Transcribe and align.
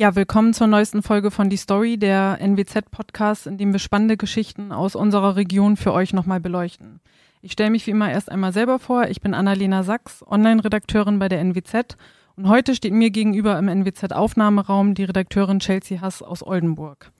Ja, 0.00 0.14
willkommen 0.14 0.54
zur 0.54 0.68
neuesten 0.68 1.02
Folge 1.02 1.32
von 1.32 1.50
Die 1.50 1.56
Story, 1.56 1.98
der 1.98 2.38
NWZ-Podcast, 2.40 3.48
in 3.48 3.58
dem 3.58 3.72
wir 3.72 3.80
spannende 3.80 4.16
Geschichten 4.16 4.70
aus 4.70 4.94
unserer 4.94 5.34
Region 5.34 5.76
für 5.76 5.92
euch 5.92 6.12
nochmal 6.12 6.38
beleuchten. 6.38 7.00
Ich 7.42 7.50
stelle 7.50 7.70
mich 7.70 7.84
wie 7.88 7.90
immer 7.90 8.08
erst 8.08 8.30
einmal 8.30 8.52
selber 8.52 8.78
vor. 8.78 9.08
Ich 9.08 9.20
bin 9.20 9.34
Annalena 9.34 9.82
Sachs, 9.82 10.24
Online-Redakteurin 10.24 11.18
bei 11.18 11.28
der 11.28 11.40
NWZ 11.40 11.96
und 12.36 12.48
heute 12.48 12.76
steht 12.76 12.92
mir 12.92 13.10
gegenüber 13.10 13.58
im 13.58 13.66
NWZ-Aufnahmeraum 13.66 14.94
die 14.94 15.02
Redakteurin 15.02 15.58
Chelsea 15.58 16.00
Hass 16.00 16.22
aus 16.22 16.46
Oldenburg. 16.46 17.10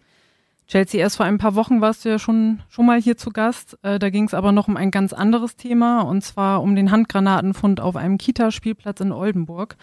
Chelsea, 0.69 1.01
erst 1.01 1.17
vor 1.17 1.27
ein 1.27 1.39
paar 1.39 1.57
Wochen 1.57 1.81
warst 1.81 2.05
du 2.05 2.11
ja 2.11 2.21
schon, 2.21 2.63
schon 2.69 2.87
mal 2.87 3.01
hier 3.01 3.17
zu 3.17 3.31
Gast. 3.31 3.77
Äh, 3.83 3.99
da 3.99 4.09
ging 4.09 4.23
es 4.23 4.35
aber 4.35 4.53
noch 4.53 4.69
um 4.69 4.77
ein 4.77 4.93
ganz 4.93 5.13
anderes 5.13 5.57
Thema 5.57 6.03
und 6.03 6.23
zwar 6.23 6.63
um 6.63 6.77
den 6.77 6.93
Handgranatenfund 6.93 7.81
auf 7.81 7.97
einem 7.97 8.19
Kita-Spielplatz 8.19 9.01
in 9.01 9.11
Oldenburg. 9.11 9.77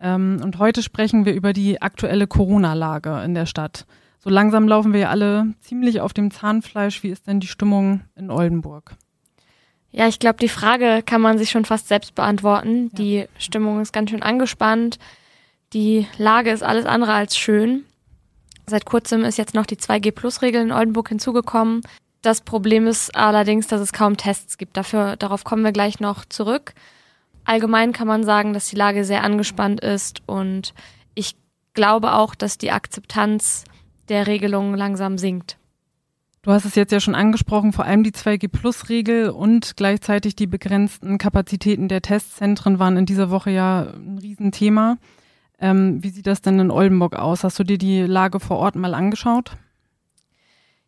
Ähm, 0.00 0.40
und 0.42 0.58
heute 0.58 0.82
sprechen 0.82 1.24
wir 1.24 1.34
über 1.34 1.52
die 1.52 1.80
aktuelle 1.80 2.26
Corona-Lage 2.26 3.22
in 3.24 3.34
der 3.34 3.46
Stadt. 3.46 3.86
So 4.18 4.30
langsam 4.30 4.66
laufen 4.66 4.92
wir 4.92 5.00
ja 5.00 5.10
alle 5.10 5.54
ziemlich 5.60 6.00
auf 6.00 6.12
dem 6.12 6.30
Zahnfleisch. 6.30 7.02
Wie 7.02 7.10
ist 7.10 7.26
denn 7.26 7.40
die 7.40 7.46
Stimmung 7.46 8.02
in 8.16 8.30
Oldenburg? 8.30 8.96
Ja, 9.92 10.08
ich 10.08 10.18
glaube, 10.18 10.38
die 10.38 10.48
Frage 10.48 11.02
kann 11.04 11.20
man 11.20 11.38
sich 11.38 11.50
schon 11.50 11.64
fast 11.64 11.88
selbst 11.88 12.14
beantworten. 12.14 12.90
Ja. 12.92 12.98
Die 12.98 13.24
Stimmung 13.38 13.80
ist 13.80 13.92
ganz 13.92 14.10
schön 14.10 14.22
angespannt. 14.22 14.98
Die 15.72 16.06
Lage 16.18 16.50
ist 16.50 16.62
alles 16.62 16.86
andere 16.86 17.12
als 17.12 17.36
schön. 17.36 17.84
Seit 18.66 18.84
kurzem 18.84 19.24
ist 19.24 19.38
jetzt 19.38 19.54
noch 19.54 19.64
die 19.64 19.76
2G-Plus-Regel 19.76 20.60
in 20.60 20.72
Oldenburg 20.72 21.08
hinzugekommen. 21.08 21.82
Das 22.20 22.40
Problem 22.40 22.88
ist 22.88 23.14
allerdings, 23.14 23.68
dass 23.68 23.80
es 23.80 23.92
kaum 23.92 24.16
Tests 24.16 24.58
gibt. 24.58 24.76
Dafür, 24.76 25.16
darauf 25.16 25.44
kommen 25.44 25.62
wir 25.62 25.72
gleich 25.72 26.00
noch 26.00 26.24
zurück. 26.24 26.74
Allgemein 27.46 27.92
kann 27.92 28.08
man 28.08 28.24
sagen, 28.24 28.52
dass 28.52 28.68
die 28.68 28.76
Lage 28.76 29.04
sehr 29.04 29.22
angespannt 29.22 29.80
ist 29.80 30.20
und 30.26 30.74
ich 31.14 31.36
glaube 31.74 32.12
auch, 32.12 32.34
dass 32.34 32.58
die 32.58 32.72
Akzeptanz 32.72 33.64
der 34.08 34.26
Regelung 34.26 34.74
langsam 34.74 35.16
sinkt. 35.16 35.56
Du 36.42 36.52
hast 36.52 36.64
es 36.64 36.74
jetzt 36.74 36.92
ja 36.92 37.00
schon 37.00 37.14
angesprochen, 37.14 37.72
vor 37.72 37.84
allem 37.84 38.02
die 38.02 38.12
2G-Plus-Regel 38.12 39.30
und 39.30 39.76
gleichzeitig 39.76 40.36
die 40.36 40.46
begrenzten 40.46 41.18
Kapazitäten 41.18 41.88
der 41.88 42.02
Testzentren 42.02 42.78
waren 42.78 42.96
in 42.96 43.06
dieser 43.06 43.30
Woche 43.30 43.50
ja 43.50 43.92
ein 43.94 44.18
Riesenthema. 44.18 44.98
Ähm, 45.58 46.02
wie 46.02 46.10
sieht 46.10 46.26
das 46.26 46.42
denn 46.42 46.58
in 46.58 46.70
Oldenburg 46.70 47.16
aus? 47.16 47.44
Hast 47.44 47.58
du 47.58 47.64
dir 47.64 47.78
die 47.78 48.02
Lage 48.02 48.40
vor 48.40 48.58
Ort 48.58 48.74
mal 48.76 48.94
angeschaut? 48.94 49.52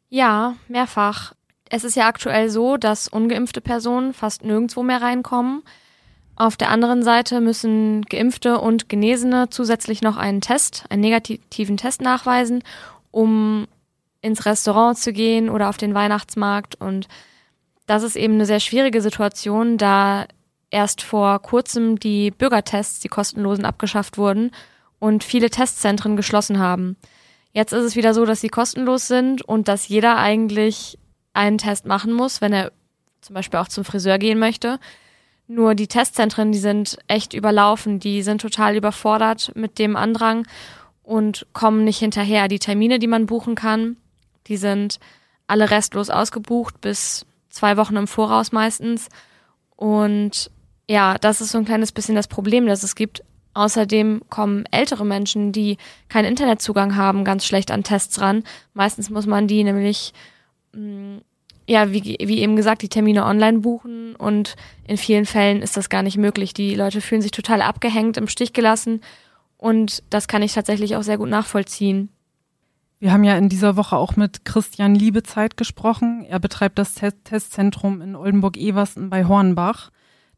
Ja, 0.09 0.55
mehrfach. 0.69 1.35
Es 1.71 1.85
ist 1.85 1.97
ja 1.97 2.07
aktuell 2.07 2.51
so, 2.51 2.77
dass 2.77 3.09
ungeimpfte 3.09 3.61
Personen 3.61 4.13
fast 4.13 4.45
nirgendwo 4.45 4.83
mehr 4.83 5.03
reinkommen. 5.03 5.63
Auf 6.39 6.57
der 6.57 6.71
anderen 6.71 7.03
Seite 7.03 7.41
müssen 7.41 8.03
Geimpfte 8.03 8.61
und 8.61 8.89
Genesene 8.89 9.51
zusätzlich 9.51 10.03
noch 10.03 10.17
einen 10.17 10.41
Test, 10.41 10.85
einen 10.89 11.01
negativen 11.01 11.77
Test 11.77 12.01
nachweisen, 12.01 12.63
um 13.11 13.67
ins 14.21 14.47
Restaurant 14.47 14.97
zu 14.97 15.13
gehen 15.13 15.51
oder 15.51 15.69
auf 15.69 15.79
den 15.79 15.95
Weihnachtsmarkt. 15.95 16.77
Und 16.77 17.09
das 17.87 18.05
ist 18.05 18.15
eben 18.15 18.35
eine 18.35 18.47
sehr 18.47 18.61
schwierige 18.61 19.03
Situation, 19.03 19.79
da 19.79 20.27
erst 20.71 21.03
vor 21.03 21.41
kurzem 21.43 21.99
die 21.99 22.31
Bürgertests, 22.31 23.01
die 23.01 23.09
kostenlosen, 23.09 23.65
abgeschafft 23.65 24.17
wurden 24.17 24.53
und 25.01 25.25
viele 25.25 25.51
Testzentren 25.51 26.17
geschlossen 26.17 26.61
haben. 26.61 26.97
Jetzt 27.53 27.73
ist 27.73 27.83
es 27.83 27.97
wieder 27.97 28.15
so, 28.15 28.25
dass 28.25 28.41
sie 28.41 28.49
kostenlos 28.49 29.09
sind 29.09 29.43
und 29.43 29.67
dass 29.67 29.89
jeder 29.89 30.19
eigentlich 30.19 30.99
einen 31.33 31.59
Test 31.59 31.85
machen 31.85 32.13
muss, 32.13 32.41
wenn 32.41 32.53
er 32.53 32.71
zum 33.23 33.35
Beispiel 33.35 33.59
auch 33.59 33.67
zum 33.67 33.85
Friseur 33.85 34.19
gehen 34.19 34.39
möchte. 34.39 34.79
Nur 35.51 35.75
die 35.75 35.89
Testzentren, 35.89 36.53
die 36.53 36.59
sind 36.59 36.99
echt 37.09 37.33
überlaufen, 37.33 37.99
die 37.99 38.23
sind 38.23 38.43
total 38.43 38.77
überfordert 38.77 39.51
mit 39.55 39.79
dem 39.79 39.97
Andrang 39.97 40.47
und 41.03 41.47
kommen 41.55 41.85
nicht 41.85 41.99
hinterher. 41.99 42.49
Die 42.49 42.59
Termine, 42.59 42.99
die 42.99 43.07
man 43.07 43.25
buchen 43.25 43.55
kann, 43.55 43.97
die 44.47 44.59
sind 44.59 45.01
alle 45.47 45.71
restlos 45.71 46.11
ausgebucht 46.11 46.83
bis 46.83 47.25
zwei 47.49 47.79
Wochen 47.79 47.97
im 47.97 48.07
Voraus 48.07 48.53
meistens. 48.53 49.09
Und 49.75 50.51
ja, 50.87 51.17
das 51.17 51.41
ist 51.41 51.53
so 51.53 51.59
ein 51.59 51.65
kleines 51.65 51.93
bisschen 51.93 52.15
das 52.15 52.29
Problem, 52.29 52.67
das 52.67 52.83
es 52.83 52.95
gibt. 52.95 53.25
Außerdem 53.55 54.25
kommen 54.29 54.67
ältere 54.71 55.07
Menschen, 55.07 55.53
die 55.53 55.79
keinen 56.11 56.27
Internetzugang 56.27 56.95
haben, 56.95 57.25
ganz 57.25 57.47
schlecht 57.47 57.71
an 57.71 57.85
Tests 57.85 58.21
ran. 58.21 58.45
Meistens 58.75 59.09
muss 59.09 59.27
man 59.27 59.49
die 59.49 59.65
nämlich 59.65 60.13
mm, 60.75 61.17
ja, 61.69 61.93
wie, 61.93 62.17
wie 62.19 62.41
eben 62.41 62.57
gesagt, 62.57 62.81
die 62.81 62.89
Termine 62.89 63.27
online 63.27 63.59
buchen 63.59 64.17
und 64.17 64.57
in 64.87 64.97
vielen 64.97 65.27
Fällen 65.27 65.61
ist 65.61 65.77
das 65.77 65.91
gar 65.91 66.03
nicht 66.03 66.17
möglich. 66.17 66.55
Die 66.55 66.75
Leute 66.75 67.03
fühlen 67.03 67.21
sich 67.21 67.31
total 67.31 67.61
abgehängt, 67.61 68.17
im 68.17 68.27
Stich 68.27 68.55
gelassen 68.55 69.03
und 69.59 70.03
das 70.09 70.29
kann 70.29 70.43
ich 70.43 70.55
tatsächlich 70.55 70.97
auch 70.97 71.03
sehr 71.03 71.19
gut 71.19 71.29
nachvollziehen. 71.29 72.09
Wir 73.01 73.13
haben 73.13 73.23
ja 73.23 73.37
in 73.37 73.51
dieser 73.51 73.77
Woche 73.77 73.97
auch 73.97 74.17
mit 74.17 74.47
Christian 74.47 74.95
Liebezeit 74.95 75.57
gesprochen. 75.59 76.25
Er 76.29 76.41
betreibt 76.41 76.79
das 76.79 76.95
Test 76.95 77.19
Testzentrum 77.25 78.01
in 78.01 78.17
Oldenburg-Eversten 78.17 79.11
bei 79.11 79.27
Hornbach. 79.27 79.91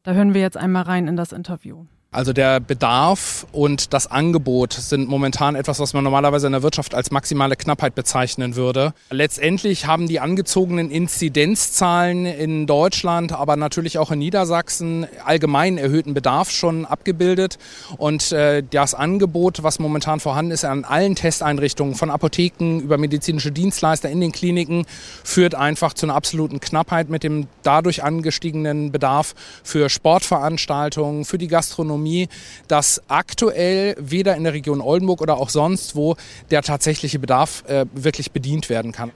Da 0.02 0.12
hören 0.12 0.34
wir 0.34 0.41
jetzt 0.41 0.56
einmal 0.56 0.82
rein 0.82 1.06
in 1.06 1.16
das 1.16 1.32
Interview. 1.32 1.86
Also 2.12 2.32
der 2.32 2.59
Bedarf 2.59 3.47
und 3.53 3.94
das 3.94 4.09
Angebot 4.09 4.72
sind 4.72 5.09
momentan 5.09 5.54
etwas, 5.54 5.78
was 5.78 5.94
man 5.94 6.03
normalerweise 6.03 6.48
in 6.48 6.53
der 6.53 6.65
Wirtschaft 6.65 6.93
als 6.93 7.12
maximale 7.12 7.54
Knappheit 7.54 7.94
bezeichnen 7.94 8.56
würde. 8.56 8.94
Letztendlich 9.10 9.87
haben 9.87 10.09
die 10.09 10.19
angezogenen 10.19 10.91
Inzidenzzahlen 10.91 12.26
in 12.26 12.66
Deutschland, 12.66 13.31
aber 13.31 13.54
natürlich 13.54 13.97
auch 13.98 14.10
in 14.10 14.19
Niedersachsen 14.19 15.06
allgemein 15.25 15.78
erhöhten 15.78 16.12
Bedarf 16.12 16.50
schon 16.50 16.84
abgebildet. 16.84 17.59
Und 17.97 18.32
äh, 18.32 18.65
das 18.69 18.94
Angebot, 18.94 19.62
was 19.62 19.78
momentan 19.78 20.19
vorhanden 20.19 20.50
ist 20.50 20.65
an 20.65 20.82
allen 20.82 21.15
Testeinrichtungen, 21.15 21.94
von 21.94 22.10
Apotheken 22.10 22.81
über 22.81 22.98
medizinische 22.98 23.53
Dienstleister 23.53 24.10
in 24.10 24.21
den 24.21 24.32
Kliniken, 24.32 24.84
führt 25.22 25.54
einfach 25.54 25.94
zu 25.94 26.06
einer 26.06 26.16
absoluten 26.16 26.59
Knappheit 26.59 27.09
mit 27.09 27.22
dem 27.22 27.47
dadurch 27.62 28.03
angestiegenen 28.03 28.91
Bedarf 28.91 29.37
für 29.62 29.88
Sportveranstaltungen, 29.88 31.25
für 31.25 31.38
die 31.38 31.47
Gastronomie 31.47 32.00
Gastronomie, 32.00 32.28
dass 32.69 33.03
aktuell 33.09 33.97
weder 33.99 34.37
in 34.37 34.44
der 34.44 34.53
Region 34.53 34.81
Oldenburg 34.81 35.21
oder 35.21 35.37
auch 35.37 35.50
sonst 35.50 35.94
wo 35.97 36.16
der 36.50 36.62
tatsächliche 36.62 37.19
Bedarf 37.19 37.65
äh, 37.69 37.87
wirklich 37.93 38.33
bedient 38.33 38.69
werden 38.69 38.93
kann. 38.93 39.12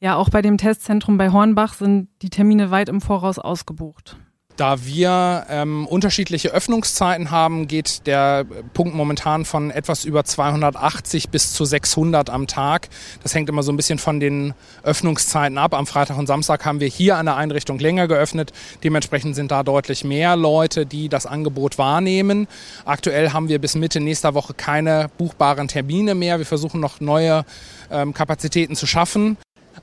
Ja, 0.00 0.16
auch 0.16 0.28
bei 0.28 0.42
dem 0.42 0.58
Testzentrum 0.58 1.16
bei 1.16 1.30
Hornbach 1.30 1.74
sind 1.74 2.08
die 2.22 2.30
Termine 2.30 2.70
weit 2.70 2.88
im 2.88 3.00
Voraus 3.00 3.38
ausgebucht. 3.38 4.16
Da 4.56 4.84
wir 4.84 5.46
ähm, 5.50 5.84
unterschiedliche 5.84 6.50
Öffnungszeiten 6.50 7.32
haben, 7.32 7.66
geht 7.66 8.06
der 8.06 8.44
Punkt 8.72 8.94
momentan 8.94 9.44
von 9.44 9.72
etwas 9.72 10.04
über 10.04 10.24
280 10.24 11.30
bis 11.30 11.52
zu 11.52 11.64
600 11.64 12.30
am 12.30 12.46
Tag. 12.46 12.88
Das 13.24 13.34
hängt 13.34 13.48
immer 13.48 13.64
so 13.64 13.72
ein 13.72 13.76
bisschen 13.76 13.98
von 13.98 14.20
den 14.20 14.54
Öffnungszeiten 14.84 15.58
ab. 15.58 15.74
Am 15.74 15.88
Freitag 15.88 16.18
und 16.18 16.28
Samstag 16.28 16.64
haben 16.64 16.78
wir 16.78 16.86
hier 16.86 17.16
an 17.16 17.26
der 17.26 17.36
Einrichtung 17.36 17.80
länger 17.80 18.06
geöffnet. 18.06 18.52
Dementsprechend 18.84 19.34
sind 19.34 19.50
da 19.50 19.64
deutlich 19.64 20.04
mehr 20.04 20.36
Leute, 20.36 20.86
die 20.86 21.08
das 21.08 21.26
Angebot 21.26 21.76
wahrnehmen. 21.76 22.46
Aktuell 22.84 23.30
haben 23.30 23.48
wir 23.48 23.58
bis 23.58 23.74
Mitte 23.74 23.98
nächster 23.98 24.34
Woche 24.34 24.54
keine 24.54 25.10
buchbaren 25.18 25.66
Termine 25.66 26.14
mehr. 26.14 26.38
Wir 26.38 26.46
versuchen 26.46 26.80
noch 26.80 27.00
neue 27.00 27.44
ähm, 27.90 28.14
Kapazitäten 28.14 28.76
zu 28.76 28.86
schaffen. 28.86 29.36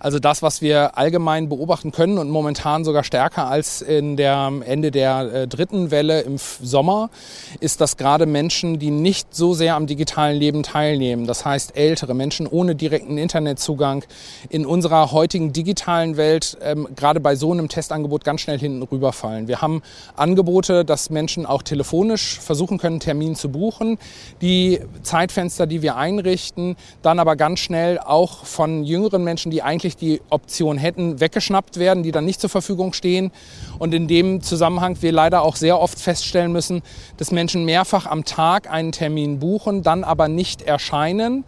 Also 0.04 0.18
das, 0.18 0.42
was 0.42 0.64
wir 0.64 0.98
allgemein 0.98 1.48
beobachten 1.48 1.92
können 1.92 2.18
und 2.18 2.28
momentan 2.32 2.84
sogar 2.84 3.04
stärker 3.04 3.48
als 3.48 3.84
in 3.84 4.18
der 4.18 4.52
Ende 4.66 4.90
der 4.90 5.32
äh, 5.32 5.48
dritten 5.48 5.92
Welle 5.92 6.22
im 6.22 6.38
Sommer, 6.40 7.12
ist, 7.60 7.82
dass 7.82 7.98
gerade 7.98 8.26
Menschen, 8.26 8.80
die 8.80 8.90
nicht 8.90 9.36
so 9.36 9.54
sehr 9.54 9.76
am 9.76 9.86
digitalen 9.86 10.40
Leben 10.40 10.64
teilnehmen, 10.64 11.28
das 11.28 11.46
heißt 11.46 11.78
ältere 11.78 12.16
Menschen 12.16 12.48
ohne 12.48 12.74
direkten 12.74 13.20
Internetzugang, 13.20 14.04
in 14.50 14.66
unserer 14.66 15.12
heutigen 15.12 15.54
digitalen 15.54 16.18
Welt 16.18 16.58
ähm, 16.64 16.88
gerade 16.96 17.20
bei 17.20 17.36
so 17.36 17.52
einem 17.52 17.70
Testangebot 17.70 18.24
ganz 18.24 18.42
schnell 18.42 18.58
hinten 18.58 18.82
rüberfallen. 18.82 19.48
Wir 19.48 19.62
haben 19.62 19.84
Angebote, 20.16 20.84
dass 20.84 21.12
Menschen 21.12 21.46
auch 21.46 21.62
telefonisch 21.62 22.40
versuchen 22.40 22.80
können, 22.80 23.00
Termin 23.00 23.36
zu 23.36 23.50
buchen. 23.50 24.00
Die 24.42 24.80
Zeitfenster, 25.04 25.68
die 25.68 25.84
wir 25.84 25.96
einrichten, 25.96 26.76
dann 27.04 27.20
aber 27.20 27.36
ganz 27.36 27.60
schnell 27.60 28.00
auch 28.00 28.46
von 28.46 28.84
jüngeren 28.84 29.24
Menschen, 29.24 29.52
die 29.52 29.62
eigentlich 29.62 29.91
eigentlich 29.92 29.98
die 29.98 30.22
Option 30.30 30.78
hätten, 30.78 31.20
weggeschnappt 31.20 31.78
werden, 31.78 32.04
die 32.04 32.12
dann 32.12 32.26
nicht 32.26 32.42
zur 32.42 32.50
Verfügung 32.50 32.94
stehen. 32.94 33.32
Und 33.80 33.94
in 33.94 34.08
dem 34.08 34.42
Zusammenhang 34.42 34.98
wir 35.02 35.12
leider 35.12 35.42
auch 35.42 35.56
sehr 35.56 35.80
oft 35.80 36.00
feststellen 36.00 36.52
müssen, 36.52 36.82
dass 37.18 37.32
Menschen 37.32 37.66
mehrfach 37.66 38.06
am 38.06 38.26
Tag 38.26 38.70
einen 38.70 38.92
Termin 38.92 39.40
buchen, 39.40 39.84
dann 39.84 40.04
aber 40.04 40.28
nicht 40.28 40.62
erscheinen 40.62 41.44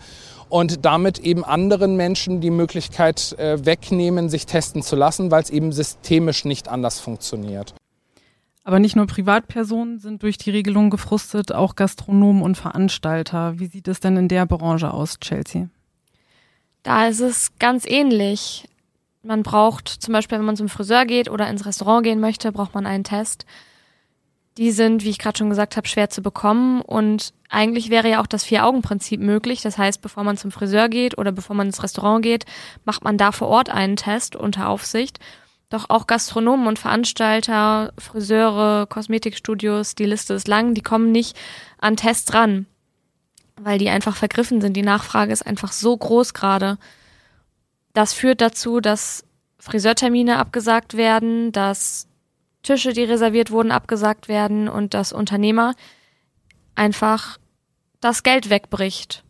und 0.50 0.86
damit 0.86 1.20
eben 1.20 1.44
anderen 1.44 1.96
Menschen 1.96 2.42
die 2.42 2.52
Möglichkeit 2.52 3.34
äh, 3.40 3.66
wegnehmen, 3.66 4.30
sich 4.30 4.46
testen 4.46 4.84
zu 4.84 4.96
lassen, 4.96 5.32
weil 5.32 5.42
es 5.42 5.50
eben 5.50 5.72
systemisch 5.72 6.46
nicht 6.46 6.68
anders 6.68 7.00
funktioniert. 7.00 7.74
Aber 8.66 8.80
nicht 8.80 8.96
nur 8.96 9.08
Privatpersonen 9.08 10.00
sind 10.00 10.24
durch 10.24 10.38
die 10.38 10.52
Regelung 10.52 10.90
gefrustet, 10.90 11.52
auch 11.52 11.76
Gastronomen 11.76 12.42
und 12.42 12.56
Veranstalter. 12.56 13.60
Wie 13.60 13.66
sieht 13.66 13.90
es 13.90 14.00
denn 14.00 14.16
in 14.16 14.30
der 14.30 14.46
Branche 14.46 14.94
aus, 14.94 15.20
Chelsea? 15.20 15.68
Da 16.84 17.08
ist 17.08 17.22
es 17.22 17.52
ganz 17.60 17.86
ähnlich. 17.86 18.68
Man 19.24 19.42
braucht 19.42 19.88
zum 19.88 20.12
Beispiel, 20.14 20.38
wenn 20.38 20.46
man 20.46 20.58
zum 20.58 20.68
Friseur 20.70 21.06
geht 21.06 21.30
oder 21.30 21.48
ins 21.50 21.66
Restaurant 21.66 22.04
gehen 22.04 22.20
möchte, 22.20 22.52
braucht 22.52 22.76
man 22.76 22.86
einen 22.86 23.06
Test. 23.06 23.46
die 24.58 24.72
sind, 24.72 25.04
wie 25.04 25.10
ich 25.10 25.18
gerade 25.18 25.38
schon 25.38 25.50
gesagt 25.50 25.78
habe, 25.78 25.88
schwer 25.88 26.10
zu 26.10 26.22
bekommen. 26.22 26.82
Und 26.82 27.34
eigentlich 27.50 27.90
wäre 27.90 28.10
ja 28.10 28.22
auch 28.22 28.28
das 28.28 28.44
Vier-Augen-Prinzip 28.44 29.20
möglich. 29.20 29.62
Das 29.62 29.78
heißt, 29.78 30.02
bevor 30.02 30.24
man 30.24 30.38
zum 30.38 30.52
Friseur 30.52 30.90
geht 30.90 31.18
oder 31.18 31.32
bevor 31.32 31.56
man 31.56 31.68
ins 31.68 31.82
Restaurant 31.82 32.24
geht, 32.24 32.46
macht 32.86 33.04
man 33.04 33.18
da 33.18 33.32
vor 33.32 33.48
Ort 33.48 33.70
einen 33.70 33.96
Test 33.96 34.36
unter 34.36 34.70
Aufsicht. 34.70 35.20
Doch 35.70 35.90
auch 35.90 36.06
Gastronomen 36.06 36.68
und 36.68 36.78
Veranstalter, 36.78 37.94
Friseure, 37.98 38.86
Kosmetikstudios, 38.86 39.96
die 39.96 40.06
Liste 40.06 40.36
ist 40.36 40.48
lang, 40.48 40.76
die 40.76 40.84
kommen 40.84 41.12
nicht 41.12 41.36
an 41.80 41.96
Tests 41.96 42.32
ran, 42.36 42.68
weil 43.64 43.78
die 43.78 43.90
einfach 43.90 44.16
vergriffen 44.16 44.62
sind. 44.62 44.76
Die 44.76 44.82
Nachfrage 44.82 45.32
ist 45.32 45.46
einfach 45.46 45.72
so 45.72 45.96
groß 45.96 46.34
gerade. 46.34 46.78
Das 47.94 48.14
führt 48.14 48.42
dazu, 48.42 48.80
dass 48.80 49.24
Friseurtermine 49.60 50.38
abgesagt 50.38 50.96
werden, 50.96 51.52
dass 51.52 52.08
Tische, 52.64 52.94
die 52.94 53.04
reserviert 53.04 53.52
wurden, 53.52 53.72
abgesagt 53.72 54.28
werden 54.28 54.68
und 54.68 54.94
dass 54.94 55.14
Unternehmer 55.14 55.74
einfach 56.76 57.38
das 58.00 58.24
Geld 58.24 58.50
wegbricht. 58.50 59.24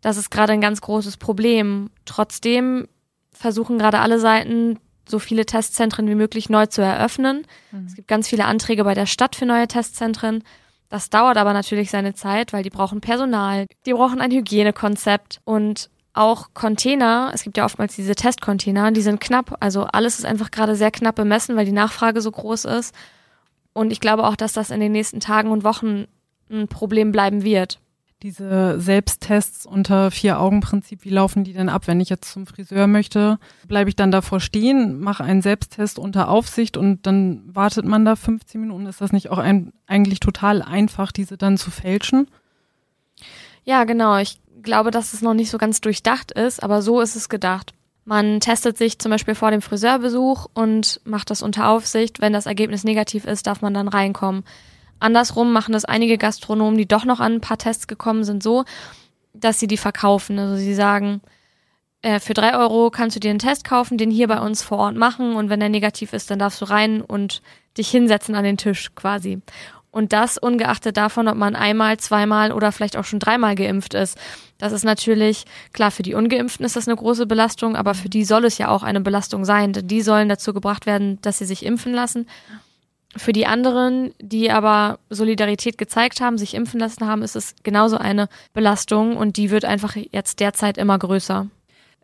Das 0.00 0.16
ist 0.16 0.30
gerade 0.30 0.52
ein 0.52 0.60
ganz 0.60 0.80
großes 0.80 1.16
Problem. 1.16 1.90
Trotzdem 2.04 2.88
versuchen 3.32 3.78
gerade 3.78 4.00
alle 4.00 4.18
Seiten, 4.18 4.78
so 5.08 5.18
viele 5.18 5.46
Testzentren 5.46 6.08
wie 6.08 6.14
möglich 6.14 6.48
neu 6.48 6.66
zu 6.66 6.82
eröffnen. 6.82 7.46
Mhm. 7.70 7.86
Es 7.86 7.94
gibt 7.94 8.08
ganz 8.08 8.28
viele 8.28 8.44
Anträge 8.44 8.84
bei 8.84 8.94
der 8.94 9.06
Stadt 9.06 9.36
für 9.36 9.46
neue 9.46 9.68
Testzentren. 9.68 10.44
Das 10.92 11.08
dauert 11.08 11.38
aber 11.38 11.54
natürlich 11.54 11.90
seine 11.90 12.12
Zeit, 12.12 12.52
weil 12.52 12.62
die 12.62 12.68
brauchen 12.68 13.00
Personal, 13.00 13.64
die 13.86 13.94
brauchen 13.94 14.20
ein 14.20 14.30
Hygienekonzept 14.30 15.40
und 15.44 15.88
auch 16.12 16.48
Container, 16.52 17.30
es 17.32 17.44
gibt 17.44 17.56
ja 17.56 17.64
oftmals 17.64 17.96
diese 17.96 18.14
Testcontainer, 18.14 18.92
die 18.92 19.00
sind 19.00 19.18
knapp. 19.18 19.56
Also 19.60 19.84
alles 19.84 20.18
ist 20.18 20.26
einfach 20.26 20.50
gerade 20.50 20.76
sehr 20.76 20.90
knapp 20.90 21.14
bemessen, 21.14 21.56
weil 21.56 21.64
die 21.64 21.72
Nachfrage 21.72 22.20
so 22.20 22.30
groß 22.30 22.66
ist. 22.66 22.94
Und 23.72 23.90
ich 23.90 24.00
glaube 24.00 24.24
auch, 24.24 24.36
dass 24.36 24.52
das 24.52 24.68
in 24.68 24.80
den 24.80 24.92
nächsten 24.92 25.20
Tagen 25.20 25.50
und 25.50 25.64
Wochen 25.64 26.08
ein 26.50 26.68
Problem 26.68 27.10
bleiben 27.10 27.42
wird. 27.42 27.78
Diese 28.22 28.80
Selbsttests 28.80 29.66
unter 29.66 30.12
Vier-Augen-Prinzip, 30.12 31.04
wie 31.04 31.10
laufen 31.10 31.42
die 31.42 31.52
denn 31.52 31.68
ab? 31.68 31.88
Wenn 31.88 32.00
ich 32.00 32.08
jetzt 32.08 32.30
zum 32.32 32.46
Friseur 32.46 32.86
möchte, 32.86 33.40
bleibe 33.66 33.90
ich 33.90 33.96
dann 33.96 34.12
davor 34.12 34.38
stehen, 34.38 35.00
mache 35.00 35.24
einen 35.24 35.42
Selbsttest 35.42 35.98
unter 35.98 36.28
Aufsicht 36.28 36.76
und 36.76 37.04
dann 37.04 37.42
wartet 37.52 37.84
man 37.84 38.04
da 38.04 38.14
15 38.14 38.60
Minuten. 38.60 38.86
Ist 38.86 39.00
das 39.00 39.10
nicht 39.10 39.30
auch 39.30 39.38
ein, 39.38 39.72
eigentlich 39.88 40.20
total 40.20 40.62
einfach, 40.62 41.10
diese 41.10 41.36
dann 41.36 41.58
zu 41.58 41.72
fälschen? 41.72 42.28
Ja, 43.64 43.82
genau. 43.82 44.16
Ich 44.18 44.40
glaube, 44.62 44.92
dass 44.92 45.14
es 45.14 45.22
noch 45.22 45.34
nicht 45.34 45.50
so 45.50 45.58
ganz 45.58 45.80
durchdacht 45.80 46.30
ist, 46.30 46.62
aber 46.62 46.80
so 46.80 47.00
ist 47.00 47.16
es 47.16 47.28
gedacht. 47.28 47.74
Man 48.04 48.38
testet 48.38 48.78
sich 48.78 49.00
zum 49.00 49.10
Beispiel 49.10 49.34
vor 49.34 49.50
dem 49.50 49.62
Friseurbesuch 49.62 50.46
und 50.54 51.00
macht 51.04 51.30
das 51.30 51.42
unter 51.42 51.68
Aufsicht. 51.68 52.20
Wenn 52.20 52.32
das 52.32 52.46
Ergebnis 52.46 52.84
negativ 52.84 53.24
ist, 53.24 53.48
darf 53.48 53.62
man 53.62 53.74
dann 53.74 53.88
reinkommen. 53.88 54.44
Andersrum 55.02 55.52
machen 55.52 55.72
das 55.72 55.84
einige 55.84 56.18
Gastronomen, 56.18 56.78
die 56.78 56.86
doch 56.86 57.04
noch 57.04 57.20
an 57.20 57.34
ein 57.34 57.40
paar 57.40 57.58
Tests 57.58 57.86
gekommen 57.86 58.24
sind, 58.24 58.42
so, 58.42 58.64
dass 59.34 59.60
sie 59.60 59.66
die 59.66 59.76
verkaufen. 59.76 60.38
Also 60.38 60.56
sie 60.56 60.74
sagen, 60.74 61.20
äh, 62.02 62.20
für 62.20 62.34
drei 62.34 62.56
Euro 62.56 62.90
kannst 62.90 63.16
du 63.16 63.20
dir 63.20 63.30
einen 63.30 63.38
Test 63.38 63.64
kaufen, 63.64 63.98
den 63.98 64.10
hier 64.10 64.28
bei 64.28 64.40
uns 64.40 64.62
vor 64.62 64.78
Ort 64.78 64.96
machen 64.96 65.34
und 65.36 65.50
wenn 65.50 65.60
der 65.60 65.68
negativ 65.68 66.12
ist, 66.12 66.30
dann 66.30 66.38
darfst 66.38 66.60
du 66.60 66.66
rein 66.66 67.00
und 67.00 67.42
dich 67.78 67.88
hinsetzen 67.90 68.34
an 68.34 68.44
den 68.44 68.56
Tisch 68.56 68.94
quasi. 68.94 69.40
Und 69.92 70.14
das 70.14 70.38
ungeachtet 70.38 70.96
davon, 70.96 71.28
ob 71.28 71.36
man 71.36 71.54
einmal, 71.54 71.98
zweimal 71.98 72.50
oder 72.50 72.72
vielleicht 72.72 72.96
auch 72.96 73.04
schon 73.04 73.18
dreimal 73.18 73.54
geimpft 73.54 73.92
ist. 73.92 74.16
Das 74.56 74.72
ist 74.72 74.84
natürlich, 74.84 75.44
klar, 75.74 75.90
für 75.90 76.02
die 76.02 76.14
Ungeimpften 76.14 76.64
ist 76.64 76.76
das 76.76 76.88
eine 76.88 76.96
große 76.96 77.26
Belastung, 77.26 77.76
aber 77.76 77.92
für 77.92 78.08
die 78.08 78.24
soll 78.24 78.46
es 78.46 78.56
ja 78.56 78.68
auch 78.68 78.82
eine 78.82 79.02
Belastung 79.02 79.44
sein. 79.44 79.72
Die 79.74 80.00
sollen 80.00 80.30
dazu 80.30 80.54
gebracht 80.54 80.86
werden, 80.86 81.20
dass 81.20 81.38
sie 81.38 81.44
sich 81.44 81.64
impfen 81.64 81.92
lassen. 81.92 82.26
Für 83.16 83.32
die 83.32 83.46
anderen, 83.46 84.14
die 84.20 84.50
aber 84.50 84.98
Solidarität 85.10 85.76
gezeigt 85.76 86.20
haben, 86.20 86.38
sich 86.38 86.54
impfen 86.54 86.80
lassen 86.80 87.06
haben, 87.06 87.22
ist 87.22 87.36
es 87.36 87.54
genauso 87.62 87.98
eine 87.98 88.28
Belastung 88.54 89.16
und 89.16 89.36
die 89.36 89.50
wird 89.50 89.66
einfach 89.66 89.96
jetzt 89.96 90.40
derzeit 90.40 90.78
immer 90.78 90.98
größer. 90.98 91.46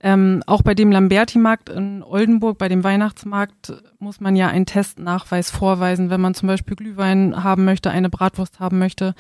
Ähm, 0.01 0.43
auch 0.47 0.63
bei 0.63 0.75
dem 0.75 0.93
Lamberti-Markt 0.93 1.71
in 1.71 2.03
Oldenburg, 2.05 2.59
bei 2.59 2.69
dem 2.69 2.85
Weihnachtsmarkt, 2.85 3.73
muss 3.99 4.21
man 4.21 4.37
ja 4.37 4.49
einen 4.49 4.67
Testnachweis 4.67 5.51
vorweisen, 5.51 6.11
wenn 6.11 6.21
man 6.21 6.35
zum 6.35 6.47
Beispiel 6.47 6.77
Glühwein 6.77 7.43
haben 7.43 7.65
möchte, 7.65 7.91
eine 7.91 8.11
Bratwurst 8.11 8.61
haben 8.61 8.79
möchte. 8.79 9.15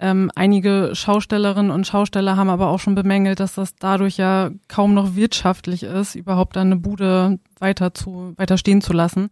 Ähm, 0.00 0.30
einige 0.36 0.90
Schaustellerinnen 0.92 1.72
und 1.72 1.86
Schausteller 1.86 2.36
haben 2.36 2.50
aber 2.50 2.68
auch 2.68 2.78
schon 2.78 2.94
bemängelt, 2.94 3.40
dass 3.40 3.54
das 3.54 3.74
dadurch 3.74 4.16
ja 4.16 4.50
kaum 4.68 4.94
noch 4.94 5.16
wirtschaftlich 5.16 5.82
ist, 5.82 6.14
überhaupt 6.14 6.56
eine 6.56 6.76
Bude 6.76 7.40
weiter 7.58 7.94
zu, 7.94 8.34
weiter 8.36 8.58
stehen 8.58 8.80
zu 8.80 8.92
lassen. 8.92 9.30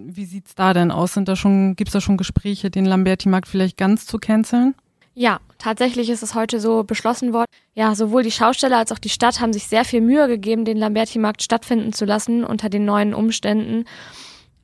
Wie 0.00 0.24
sieht's 0.24 0.54
da 0.54 0.72
denn 0.72 0.90
aus? 0.90 1.14
Sind 1.14 1.28
da 1.28 1.36
schon, 1.36 1.76
gibt's 1.76 1.92
da 1.92 2.00
schon 2.00 2.16
Gespräche, 2.16 2.70
den 2.70 2.86
Lamberti-Markt 2.86 3.46
vielleicht 3.48 3.76
ganz 3.76 4.06
zu 4.06 4.18
canceln? 4.18 4.74
Ja, 5.14 5.40
tatsächlich 5.58 6.10
ist 6.10 6.22
es 6.22 6.34
heute 6.34 6.60
so 6.60 6.84
beschlossen 6.84 7.32
worden. 7.32 7.46
Ja, 7.74 7.94
sowohl 7.94 8.22
die 8.22 8.30
Schausteller 8.30 8.76
als 8.78 8.92
auch 8.92 8.98
die 8.98 9.08
Stadt 9.08 9.40
haben 9.40 9.54
sich 9.54 9.66
sehr 9.66 9.84
viel 9.84 10.02
Mühe 10.02 10.28
gegeben, 10.28 10.66
den 10.66 10.76
Lamberti-Markt 10.76 11.42
stattfinden 11.42 11.92
zu 11.94 12.04
lassen 12.04 12.44
unter 12.44 12.68
den 12.68 12.84
neuen 12.84 13.14
Umständen. 13.14 13.84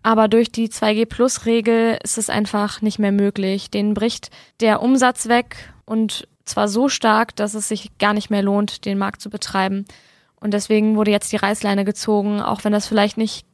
Aber 0.02 0.28
durch 0.28 0.50
die 0.50 0.68
2G-Plus-Regel 0.68 1.98
ist 2.02 2.18
es 2.18 2.28
einfach 2.28 2.82
nicht 2.82 2.98
mehr 2.98 3.12
möglich. 3.12 3.70
Denen 3.70 3.94
bricht 3.94 4.30
der 4.60 4.82
Umsatz 4.82 5.28
weg 5.28 5.56
und 5.84 6.26
zwar 6.44 6.68
so 6.68 6.88
stark, 6.88 7.36
dass 7.36 7.54
es 7.54 7.68
sich 7.68 7.96
gar 7.98 8.12
nicht 8.12 8.30
mehr 8.30 8.42
lohnt, 8.42 8.84
den 8.84 8.98
Markt 8.98 9.20
zu 9.20 9.30
betreiben. 9.30 9.84
Und 10.40 10.54
deswegen 10.54 10.96
wurde 10.96 11.12
jetzt 11.12 11.30
die 11.30 11.36
Reißleine 11.36 11.84
gezogen, 11.84 12.40
auch 12.40 12.64
wenn 12.64 12.72
das 12.72 12.88
vielleicht 12.88 13.16
nicht 13.16 13.46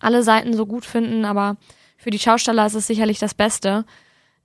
alle 0.00 0.22
Seiten 0.22 0.54
so 0.54 0.66
gut 0.66 0.84
finden, 0.84 1.24
aber 1.24 1.56
für 1.96 2.10
die 2.10 2.18
Schausteller 2.18 2.66
ist 2.66 2.74
es 2.74 2.86
sicherlich 2.86 3.18
das 3.18 3.34
Beste 3.34 3.84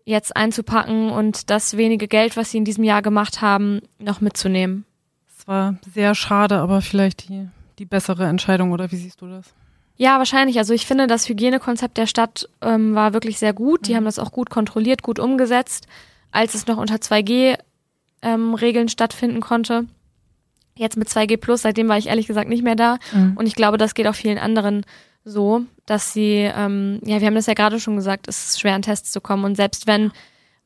jetzt 0.06 0.36
einzupacken 0.36 1.10
und 1.10 1.50
das 1.50 1.78
wenige 1.78 2.08
Geld, 2.08 2.38
was 2.38 2.52
sie 2.52 2.58
in 2.58 2.66
diesem 2.66 2.84
Jahr 2.84 3.02
gemacht 3.02 3.42
haben, 3.42 3.82
noch 4.00 4.22
mitzunehmen. 4.22 4.86
Es 5.28 5.48
war 5.48 5.76
sehr 5.94 6.16
schade, 6.16 6.60
aber 6.60 6.82
vielleicht 6.82 7.30
die, 7.30 7.48
die 7.80 7.86
bessere 7.86 8.26
Entscheidung, 8.26 8.72
oder 8.72 8.92
wie 8.92 8.96
siehst 8.96 9.22
du 9.22 9.28
das? 9.28 9.54
Ja, 9.98 10.18
wahrscheinlich. 10.18 10.58
Also 10.58 10.74
ich 10.74 10.86
finde, 10.86 11.08
das 11.08 11.30
Hygienekonzept 11.30 11.98
der 11.98 12.08
Stadt 12.08 12.50
ähm, 12.62 12.96
war 12.96 13.14
wirklich 13.14 13.38
sehr 13.38 13.54
gut. 13.54 13.88
Die 13.88 13.92
mhm. 13.92 13.98
haben 13.98 14.06
das 14.06 14.20
auch 14.20 14.32
gut 14.32 14.50
kontrolliert, 14.50 15.04
gut 15.04 15.20
umgesetzt, 15.20 15.88
als 16.32 16.56
es 16.56 16.68
noch 16.68 16.78
unter 16.78 16.96
2G-Regeln 16.96 18.84
ähm, 18.84 18.90
stattfinden 18.90 19.42
konnte. 19.42 19.86
Jetzt 20.76 20.98
mit 20.98 21.10
2G 21.10 21.38
Plus, 21.38 21.62
seitdem 21.62 21.90
war 21.90 21.98
ich 21.98 22.08
ehrlich 22.08 22.28
gesagt 22.28 22.50
nicht 22.50 22.64
mehr 22.64 22.76
da. 22.76 22.98
Mhm. 23.12 23.34
Und 23.36 23.46
ich 23.46 23.56
glaube, 23.56 23.78
das 23.78 23.94
geht 23.94 24.08
auch 24.08 24.16
vielen 24.16 24.40
anderen 24.40 24.86
so, 25.24 25.64
dass 25.86 26.14
sie, 26.14 26.50
ähm, 26.56 27.00
ja, 27.04 27.20
wir 27.20 27.28
haben 27.28 27.36
das 27.36 27.46
ja 27.46 27.54
gerade 27.54 27.80
schon 27.80 27.96
gesagt, 27.96 28.28
es 28.28 28.50
ist 28.50 28.60
schwer 28.60 28.74
an 28.74 28.82
Tests 28.82 29.12
zu 29.12 29.22
kommen. 29.22 29.44
Und 29.44 29.56
selbst 29.56 29.86
wenn, 29.86 30.12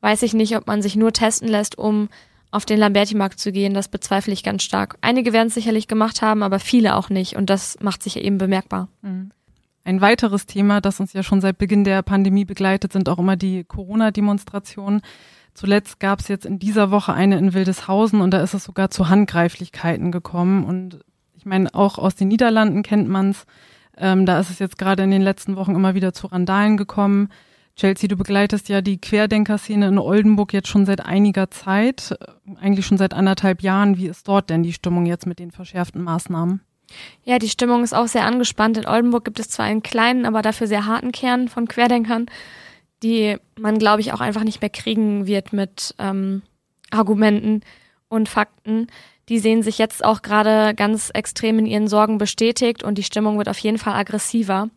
weiß 0.00 0.22
ich 0.22 0.32
nicht, 0.32 0.56
ob 0.56 0.66
man 0.66 0.82
sich 0.82 0.96
nur 0.96 1.12
testen 1.12 1.48
lässt, 1.48 1.76
um 1.76 2.08
auf 2.56 2.64
den 2.64 2.78
Lamberti-Markt 2.78 3.38
zu 3.38 3.52
gehen, 3.52 3.74
das 3.74 3.88
bezweifle 3.88 4.32
ich 4.32 4.42
ganz 4.42 4.62
stark. 4.62 4.96
Einige 5.02 5.32
werden 5.32 5.48
es 5.48 5.54
sicherlich 5.54 5.88
gemacht 5.88 6.22
haben, 6.22 6.42
aber 6.42 6.58
viele 6.58 6.96
auch 6.96 7.10
nicht. 7.10 7.36
Und 7.36 7.50
das 7.50 7.78
macht 7.80 8.02
sich 8.02 8.16
eben 8.16 8.38
bemerkbar. 8.38 8.88
Mhm. 9.02 9.30
Ein 9.84 10.00
weiteres 10.00 10.46
Thema, 10.46 10.80
das 10.80 10.98
uns 10.98 11.12
ja 11.12 11.22
schon 11.22 11.40
seit 11.40 11.58
Beginn 11.58 11.84
der 11.84 12.02
Pandemie 12.02 12.44
begleitet, 12.44 12.92
sind 12.92 13.08
auch 13.08 13.18
immer 13.18 13.36
die 13.36 13.62
Corona-Demonstrationen. 13.62 15.02
Zuletzt 15.54 16.00
gab 16.00 16.20
es 16.20 16.28
jetzt 16.28 16.44
in 16.44 16.58
dieser 16.58 16.90
Woche 16.90 17.12
eine 17.12 17.38
in 17.38 17.54
Wildeshausen 17.54 18.20
und 18.20 18.32
da 18.32 18.40
ist 18.40 18.54
es 18.54 18.64
sogar 18.64 18.90
zu 18.90 19.08
Handgreiflichkeiten 19.08 20.10
gekommen. 20.10 20.64
Und 20.64 21.04
ich 21.34 21.46
meine, 21.46 21.72
auch 21.74 21.98
aus 21.98 22.14
den 22.14 22.28
Niederlanden 22.28 22.82
kennt 22.82 23.08
man 23.08 23.30
es. 23.30 23.44
Ähm, 23.96 24.26
da 24.26 24.40
ist 24.40 24.50
es 24.50 24.58
jetzt 24.58 24.76
gerade 24.76 25.02
in 25.04 25.10
den 25.10 25.22
letzten 25.22 25.56
Wochen 25.56 25.74
immer 25.74 25.94
wieder 25.94 26.12
zu 26.12 26.26
Randalen 26.26 26.76
gekommen. 26.76 27.28
Chelsea, 27.76 28.08
du 28.08 28.16
begleitest 28.16 28.68
ja 28.70 28.80
die 28.80 28.98
Querdenker-Szene 28.98 29.88
in 29.88 29.98
Oldenburg 29.98 30.52
jetzt 30.54 30.68
schon 30.68 30.86
seit 30.86 31.04
einiger 31.04 31.50
Zeit, 31.50 32.18
eigentlich 32.58 32.86
schon 32.86 32.96
seit 32.96 33.12
anderthalb 33.12 33.62
Jahren. 33.62 33.98
Wie 33.98 34.06
ist 34.06 34.26
dort 34.26 34.48
denn 34.48 34.62
die 34.62 34.72
Stimmung 34.72 35.04
jetzt 35.04 35.26
mit 35.26 35.38
den 35.38 35.50
verschärften 35.50 36.02
Maßnahmen? 36.02 36.62
Ja, 37.24 37.38
die 37.38 37.50
Stimmung 37.50 37.84
ist 37.84 37.94
auch 37.94 38.06
sehr 38.08 38.24
angespannt. 38.24 38.78
In 38.78 38.86
Oldenburg 38.86 39.24
gibt 39.26 39.40
es 39.40 39.50
zwar 39.50 39.66
einen 39.66 39.82
kleinen, 39.82 40.24
aber 40.24 40.40
dafür 40.40 40.66
sehr 40.66 40.86
harten 40.86 41.12
Kern 41.12 41.48
von 41.48 41.68
Querdenkern, 41.68 42.26
die 43.02 43.36
man, 43.58 43.78
glaube 43.78 44.00
ich, 44.00 44.12
auch 44.14 44.20
einfach 44.20 44.44
nicht 44.44 44.62
mehr 44.62 44.70
kriegen 44.70 45.26
wird 45.26 45.52
mit 45.52 45.94
ähm, 45.98 46.42
Argumenten 46.90 47.60
und 48.08 48.28
Fakten 48.28 48.86
die 49.28 49.38
sehen 49.38 49.62
sich 49.62 49.78
jetzt 49.78 50.04
auch 50.04 50.22
gerade 50.22 50.74
ganz 50.74 51.10
extrem 51.10 51.58
in 51.58 51.66
ihren 51.66 51.88
Sorgen 51.88 52.18
bestätigt 52.18 52.84
und 52.84 52.96
die 52.96 53.02
Stimmung 53.02 53.38
wird 53.38 53.48
auf 53.48 53.58
jeden 53.58 53.78
Fall 53.78 53.94
aggressiver. 53.94 54.70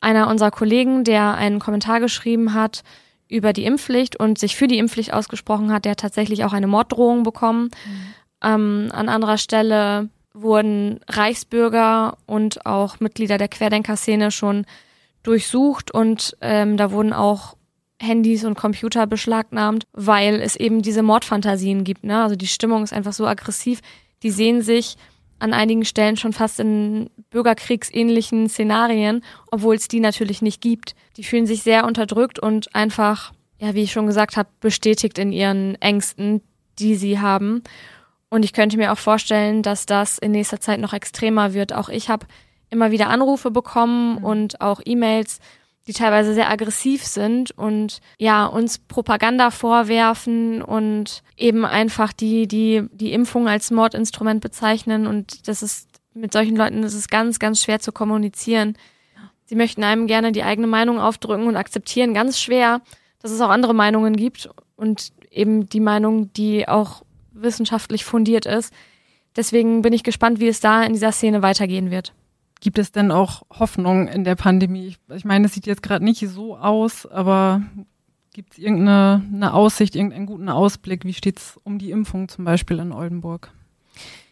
Einer 0.00 0.28
unserer 0.28 0.50
Kollegen, 0.50 1.04
der 1.04 1.34
einen 1.34 1.58
Kommentar 1.58 2.00
geschrieben 2.00 2.54
hat 2.54 2.82
über 3.28 3.52
die 3.52 3.64
Impfpflicht 3.64 4.16
und 4.16 4.38
sich 4.38 4.56
für 4.56 4.68
die 4.68 4.78
Impfpflicht 4.78 5.12
ausgesprochen 5.12 5.72
hat, 5.72 5.84
der 5.84 5.92
hat 5.92 6.00
tatsächlich 6.00 6.44
auch 6.44 6.52
eine 6.52 6.66
Morddrohung 6.66 7.24
bekommen. 7.24 7.64
Mhm. 7.64 8.14
Ähm, 8.42 8.88
an 8.92 9.08
anderer 9.08 9.38
Stelle 9.38 10.08
wurden 10.32 11.00
Reichsbürger 11.08 12.16
und 12.26 12.64
auch 12.64 13.00
Mitglieder 13.00 13.38
der 13.38 13.48
Querdenker-Szene 13.48 14.30
schon 14.30 14.64
durchsucht 15.22 15.90
und 15.90 16.36
ähm, 16.40 16.76
da 16.76 16.90
wurden 16.92 17.12
auch 17.12 17.56
Handys 18.00 18.44
und 18.44 18.54
Computer 18.54 19.06
beschlagnahmt, 19.06 19.86
weil 19.92 20.40
es 20.40 20.54
eben 20.56 20.82
diese 20.82 21.02
Mordfantasien 21.02 21.84
gibt. 21.84 22.04
Ne? 22.04 22.22
Also 22.22 22.36
die 22.36 22.46
Stimmung 22.46 22.84
ist 22.84 22.92
einfach 22.92 23.12
so 23.12 23.26
aggressiv. 23.26 23.80
Die 24.22 24.30
sehen 24.30 24.62
sich 24.62 24.96
an 25.38 25.52
einigen 25.52 25.84
Stellen 25.84 26.16
schon 26.16 26.32
fast 26.32 26.60
in 26.60 27.10
bürgerkriegsähnlichen 27.30 28.48
Szenarien, 28.48 29.22
obwohl 29.50 29.76
es 29.76 29.88
die 29.88 30.00
natürlich 30.00 30.42
nicht 30.42 30.60
gibt. 30.60 30.94
Die 31.16 31.24
fühlen 31.24 31.46
sich 31.46 31.62
sehr 31.62 31.84
unterdrückt 31.84 32.38
und 32.38 32.74
einfach 32.74 33.32
ja, 33.58 33.74
wie 33.74 33.82
ich 33.82 33.92
schon 33.92 34.06
gesagt 34.06 34.36
habe, 34.36 34.48
bestätigt 34.60 35.18
in 35.18 35.32
ihren 35.32 35.74
Ängsten, 35.76 36.42
die 36.78 36.94
sie 36.94 37.18
haben. 37.20 37.62
Und 38.30 38.44
ich 38.44 38.52
könnte 38.52 38.76
mir 38.76 38.92
auch 38.92 38.98
vorstellen, 38.98 39.62
dass 39.62 39.86
das 39.86 40.18
in 40.18 40.32
nächster 40.32 40.60
Zeit 40.60 40.80
noch 40.80 40.92
extremer 40.92 41.54
wird. 41.54 41.72
Auch 41.72 41.88
ich 41.88 42.08
habe 42.08 42.26
immer 42.70 42.90
wieder 42.90 43.08
Anrufe 43.08 43.50
bekommen 43.50 44.18
mhm. 44.18 44.24
und 44.24 44.60
auch 44.60 44.80
E-Mails, 44.84 45.40
die 45.88 45.94
teilweise 45.94 46.34
sehr 46.34 46.50
aggressiv 46.50 47.02
sind 47.02 47.50
und 47.52 48.00
ja, 48.18 48.44
uns 48.44 48.78
Propaganda 48.78 49.50
vorwerfen 49.50 50.60
und 50.60 51.22
eben 51.34 51.64
einfach 51.64 52.12
die, 52.12 52.46
die, 52.46 52.84
die 52.92 53.14
Impfung 53.14 53.48
als 53.48 53.70
Mordinstrument 53.70 54.42
bezeichnen. 54.42 55.06
Und 55.06 55.48
das 55.48 55.62
ist, 55.62 55.88
mit 56.12 56.34
solchen 56.34 56.56
Leuten 56.56 56.82
ist 56.82 56.92
es 56.92 57.08
ganz, 57.08 57.38
ganz 57.38 57.62
schwer 57.62 57.80
zu 57.80 57.90
kommunizieren. 57.90 58.76
Sie 59.46 59.54
möchten 59.54 59.82
einem 59.82 60.06
gerne 60.06 60.30
die 60.30 60.42
eigene 60.42 60.66
Meinung 60.66 61.00
aufdrücken 61.00 61.46
und 61.46 61.56
akzeptieren 61.56 62.12
ganz 62.12 62.38
schwer, 62.38 62.82
dass 63.20 63.30
es 63.30 63.40
auch 63.40 63.48
andere 63.48 63.74
Meinungen 63.74 64.14
gibt 64.14 64.50
und 64.76 65.08
eben 65.30 65.70
die 65.70 65.80
Meinung, 65.80 66.30
die 66.34 66.68
auch 66.68 67.02
wissenschaftlich 67.32 68.04
fundiert 68.04 68.44
ist. 68.44 68.74
Deswegen 69.36 69.80
bin 69.80 69.94
ich 69.94 70.02
gespannt, 70.02 70.38
wie 70.38 70.48
es 70.48 70.60
da 70.60 70.82
in 70.82 70.92
dieser 70.92 71.12
Szene 71.12 71.40
weitergehen 71.40 71.90
wird. 71.90 72.12
Gibt 72.60 72.78
es 72.78 72.90
denn 72.90 73.10
auch 73.10 73.42
Hoffnung 73.50 74.08
in 74.08 74.24
der 74.24 74.34
Pandemie? 74.34 74.96
Ich, 75.14 75.24
meine, 75.24 75.46
es 75.46 75.54
sieht 75.54 75.66
jetzt 75.66 75.82
gerade 75.82 76.04
nicht 76.04 76.26
so 76.28 76.56
aus, 76.56 77.06
aber 77.06 77.62
gibt 78.32 78.54
es 78.54 78.58
irgendeine 78.58 79.24
eine 79.32 79.54
Aussicht, 79.54 79.94
irgendeinen 79.94 80.26
guten 80.26 80.48
Ausblick? 80.48 81.04
Wie 81.04 81.14
steht 81.14 81.38
es 81.38 81.58
um 81.62 81.78
die 81.78 81.90
Impfung 81.90 82.28
zum 82.28 82.44
Beispiel 82.44 82.78
in 82.78 82.92
Oldenburg? 82.92 83.52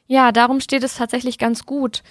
Ja, 0.06 0.32
darum 0.32 0.60
steht 0.60 0.82
es 0.82 0.96
tatsächlich 0.96 1.38
ganz 1.38 1.66
gut. 1.66 2.02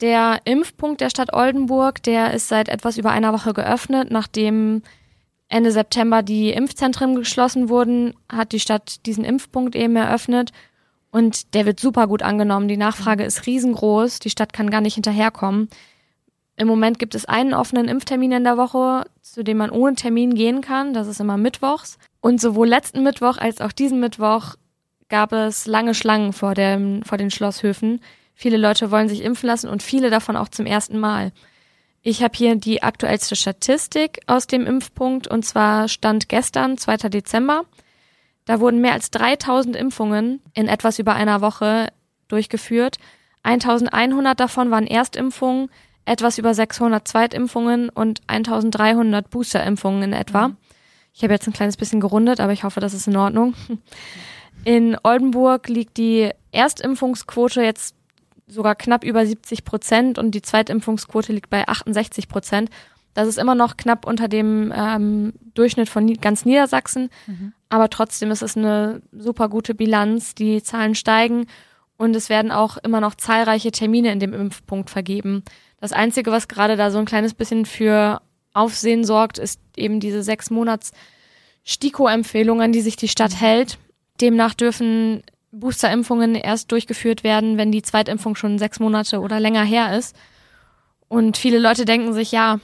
Der 0.00 0.40
Impfpunkt 0.44 1.00
der 1.00 1.10
Stadt 1.10 1.32
Oldenburg, 1.32 2.02
der 2.02 2.32
ist 2.32 2.48
seit 2.48 2.68
etwas 2.68 2.96
über 2.96 3.10
einer 3.10 3.32
Woche 3.32 3.52
geöffnet, 3.52 4.10
nachdem 4.10 4.82
Ende 5.48 5.70
September 5.70 6.22
die 6.22 6.50
Impfzentren 6.50 7.14
geschlossen 7.14 7.68
wurden, 7.68 8.14
hat 8.30 8.52
die 8.52 8.60
Stadt 8.60 9.04
diesen 9.06 9.24
Impfpunkt 9.24 9.76
eben 9.76 9.96
eröffnet 9.96 10.52
und 11.12 11.54
der 11.54 11.66
wird 11.66 11.78
super 11.78 12.08
gut 12.08 12.22
angenommen. 12.22 12.68
Die 12.68 12.78
Nachfrage 12.78 13.22
ist 13.22 13.46
riesengroß. 13.46 14.18
Die 14.18 14.30
Stadt 14.30 14.52
kann 14.52 14.70
gar 14.70 14.80
nicht 14.80 14.94
hinterherkommen. 14.94 15.68
Im 16.56 16.66
Moment 16.66 16.98
gibt 16.98 17.14
es 17.14 17.26
einen 17.26 17.54
offenen 17.54 17.86
Impftermin 17.86 18.32
in 18.32 18.44
der 18.44 18.56
Woche, 18.56 19.04
zu 19.20 19.44
dem 19.44 19.58
man 19.58 19.70
ohne 19.70 19.94
Termin 19.94 20.34
gehen 20.34 20.62
kann. 20.62 20.94
Das 20.94 21.06
ist 21.06 21.20
immer 21.20 21.36
mittwochs. 21.36 21.98
Und 22.20 22.40
sowohl 22.40 22.66
letzten 22.66 23.02
Mittwoch 23.02 23.36
als 23.36 23.60
auch 23.60 23.72
diesen 23.72 24.00
Mittwoch 24.00 24.54
gab 25.08 25.32
es 25.32 25.66
lange 25.66 25.94
Schlangen 25.94 26.32
vor, 26.32 26.54
dem, 26.54 27.02
vor 27.02 27.18
den 27.18 27.30
Schlosshöfen. 27.30 28.00
Viele 28.34 28.56
Leute 28.56 28.90
wollen 28.90 29.10
sich 29.10 29.22
impfen 29.22 29.46
lassen 29.46 29.68
und 29.68 29.82
viele 29.82 30.08
davon 30.08 30.36
auch 30.36 30.48
zum 30.48 30.64
ersten 30.64 30.98
Mal. 30.98 31.32
Ich 32.00 32.22
habe 32.22 32.34
hier 32.34 32.56
die 32.56 32.82
aktuellste 32.82 33.36
Statistik 33.36 34.20
aus 34.26 34.46
dem 34.46 34.66
Impfpunkt 34.66 35.28
und 35.28 35.44
zwar 35.44 35.88
stand 35.88 36.30
gestern, 36.30 36.78
2. 36.78 37.08
Dezember. 37.10 37.64
Da 38.44 38.60
wurden 38.60 38.80
mehr 38.80 38.92
als 38.92 39.10
3000 39.10 39.76
Impfungen 39.76 40.40
in 40.54 40.68
etwas 40.68 40.98
über 40.98 41.14
einer 41.14 41.40
Woche 41.40 41.88
durchgeführt. 42.28 42.96
1100 43.44 44.38
davon 44.38 44.70
waren 44.70 44.86
Erstimpfungen, 44.86 45.68
etwas 46.04 46.38
über 46.38 46.54
600 46.54 47.06
Zweitimpfungen 47.06 47.88
und 47.88 48.20
1300 48.26 49.30
Boosterimpfungen 49.30 50.02
in 50.02 50.12
etwa. 50.12 50.48
Mhm. 50.48 50.56
Ich 51.14 51.22
habe 51.22 51.32
jetzt 51.32 51.46
ein 51.46 51.52
kleines 51.52 51.76
bisschen 51.76 52.00
gerundet, 52.00 52.40
aber 52.40 52.52
ich 52.52 52.64
hoffe, 52.64 52.80
das 52.80 52.94
ist 52.94 53.06
in 53.06 53.16
Ordnung. 53.16 53.54
In 54.64 54.96
Oldenburg 55.02 55.68
liegt 55.68 55.96
die 55.96 56.30
Erstimpfungsquote 56.52 57.62
jetzt 57.62 57.96
sogar 58.46 58.74
knapp 58.74 59.02
über 59.02 59.26
70 59.26 59.64
Prozent 59.64 60.18
und 60.18 60.32
die 60.32 60.42
Zweitimpfungsquote 60.42 61.32
liegt 61.32 61.50
bei 61.50 61.66
68 61.66 62.28
Prozent. 62.28 62.70
Das 63.14 63.28
ist 63.28 63.38
immer 63.38 63.54
noch 63.54 63.76
knapp 63.76 64.06
unter 64.06 64.28
dem 64.28 64.72
ähm, 64.74 65.34
Durchschnitt 65.54 65.88
von 65.88 66.12
ganz 66.14 66.44
Niedersachsen, 66.44 67.10
mhm. 67.26 67.52
aber 67.68 67.90
trotzdem 67.90 68.30
ist 68.30 68.42
es 68.42 68.56
eine 68.56 69.02
super 69.12 69.48
gute 69.48 69.74
Bilanz. 69.74 70.34
Die 70.34 70.62
Zahlen 70.62 70.94
steigen 70.94 71.46
und 71.98 72.16
es 72.16 72.28
werden 72.28 72.50
auch 72.50 72.78
immer 72.78 73.00
noch 73.00 73.14
zahlreiche 73.14 73.70
Termine 73.70 74.12
in 74.12 74.20
dem 74.20 74.32
Impfpunkt 74.32 74.90
vergeben. 74.90 75.44
Das 75.80 75.92
Einzige, 75.92 76.30
was 76.30 76.48
gerade 76.48 76.76
da 76.76 76.90
so 76.90 76.98
ein 76.98 77.04
kleines 77.04 77.34
bisschen 77.34 77.66
für 77.66 78.22
Aufsehen 78.54 79.04
sorgt, 79.04 79.38
ist 79.38 79.60
eben 79.76 80.00
diese 80.00 80.22
sechs 80.22 80.50
Monats 80.50 80.92
STIKO-Empfehlung, 81.64 82.60
an 82.60 82.72
die 82.72 82.80
sich 82.80 82.96
die 82.96 83.08
Stadt 83.08 83.40
hält. 83.40 83.78
Demnach 84.20 84.54
dürfen 84.54 85.22
Boosterimpfungen 85.52 86.34
erst 86.34 86.72
durchgeführt 86.72 87.24
werden, 87.24 87.58
wenn 87.58 87.72
die 87.72 87.82
Zweitimpfung 87.82 88.36
schon 88.36 88.58
sechs 88.58 88.80
Monate 88.80 89.20
oder 89.20 89.38
länger 89.38 89.64
her 89.64 89.96
ist. 89.96 90.16
Und 91.08 91.36
viele 91.36 91.58
Leute 91.58 91.84
denken 91.84 92.14
sich, 92.14 92.32
ja, 92.32 92.58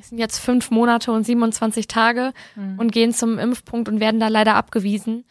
es 0.00 0.08
sind 0.08 0.18
jetzt 0.18 0.38
fünf 0.38 0.70
Monate 0.70 1.12
und 1.12 1.24
27 1.24 1.86
Tage 1.86 2.32
mhm. 2.56 2.78
und 2.78 2.92
gehen 2.92 3.12
zum 3.12 3.38
Impfpunkt 3.38 3.88
und 3.88 4.00
werden 4.00 4.20
da 4.20 4.28
leider 4.28 4.54
abgewiesen. 4.54 5.24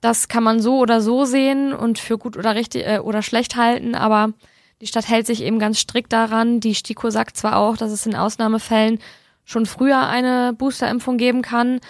Das 0.00 0.28
kann 0.28 0.42
man 0.42 0.60
so 0.60 0.78
oder 0.78 1.00
so 1.00 1.26
sehen 1.26 1.74
und 1.74 1.98
für 1.98 2.16
gut 2.16 2.36
oder 2.36 2.54
richtig 2.54 2.86
äh, 2.86 2.98
oder 2.98 3.22
schlecht 3.22 3.56
halten, 3.56 3.94
aber 3.94 4.32
die 4.80 4.86
Stadt 4.86 5.08
hält 5.08 5.26
sich 5.26 5.42
eben 5.42 5.58
ganz 5.58 5.78
strikt 5.78 6.12
daran. 6.12 6.60
Die 6.60 6.74
STIKO 6.74 7.10
sagt 7.10 7.36
zwar 7.36 7.56
auch, 7.58 7.76
dass 7.76 7.92
es 7.92 8.06
in 8.06 8.16
Ausnahmefällen 8.16 8.98
schon 9.44 9.66
früher 9.66 10.08
eine 10.08 10.54
Boosterimpfung 10.54 11.18
geben 11.18 11.42
kann, 11.42 11.80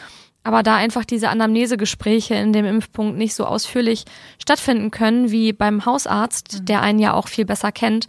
aber 0.42 0.64
da 0.64 0.74
einfach 0.74 1.04
diese 1.04 1.28
Anamnesegespräche 1.28 2.34
in 2.34 2.52
dem 2.52 2.64
Impfpunkt 2.64 3.16
nicht 3.16 3.34
so 3.34 3.44
ausführlich 3.44 4.04
stattfinden 4.42 4.90
können 4.90 5.30
wie 5.30 5.52
beim 5.52 5.84
Hausarzt, 5.84 6.60
mhm. 6.60 6.64
der 6.64 6.82
einen 6.82 6.98
ja 6.98 7.12
auch 7.12 7.28
viel 7.28 7.44
besser 7.44 7.70
kennt, 7.70 8.08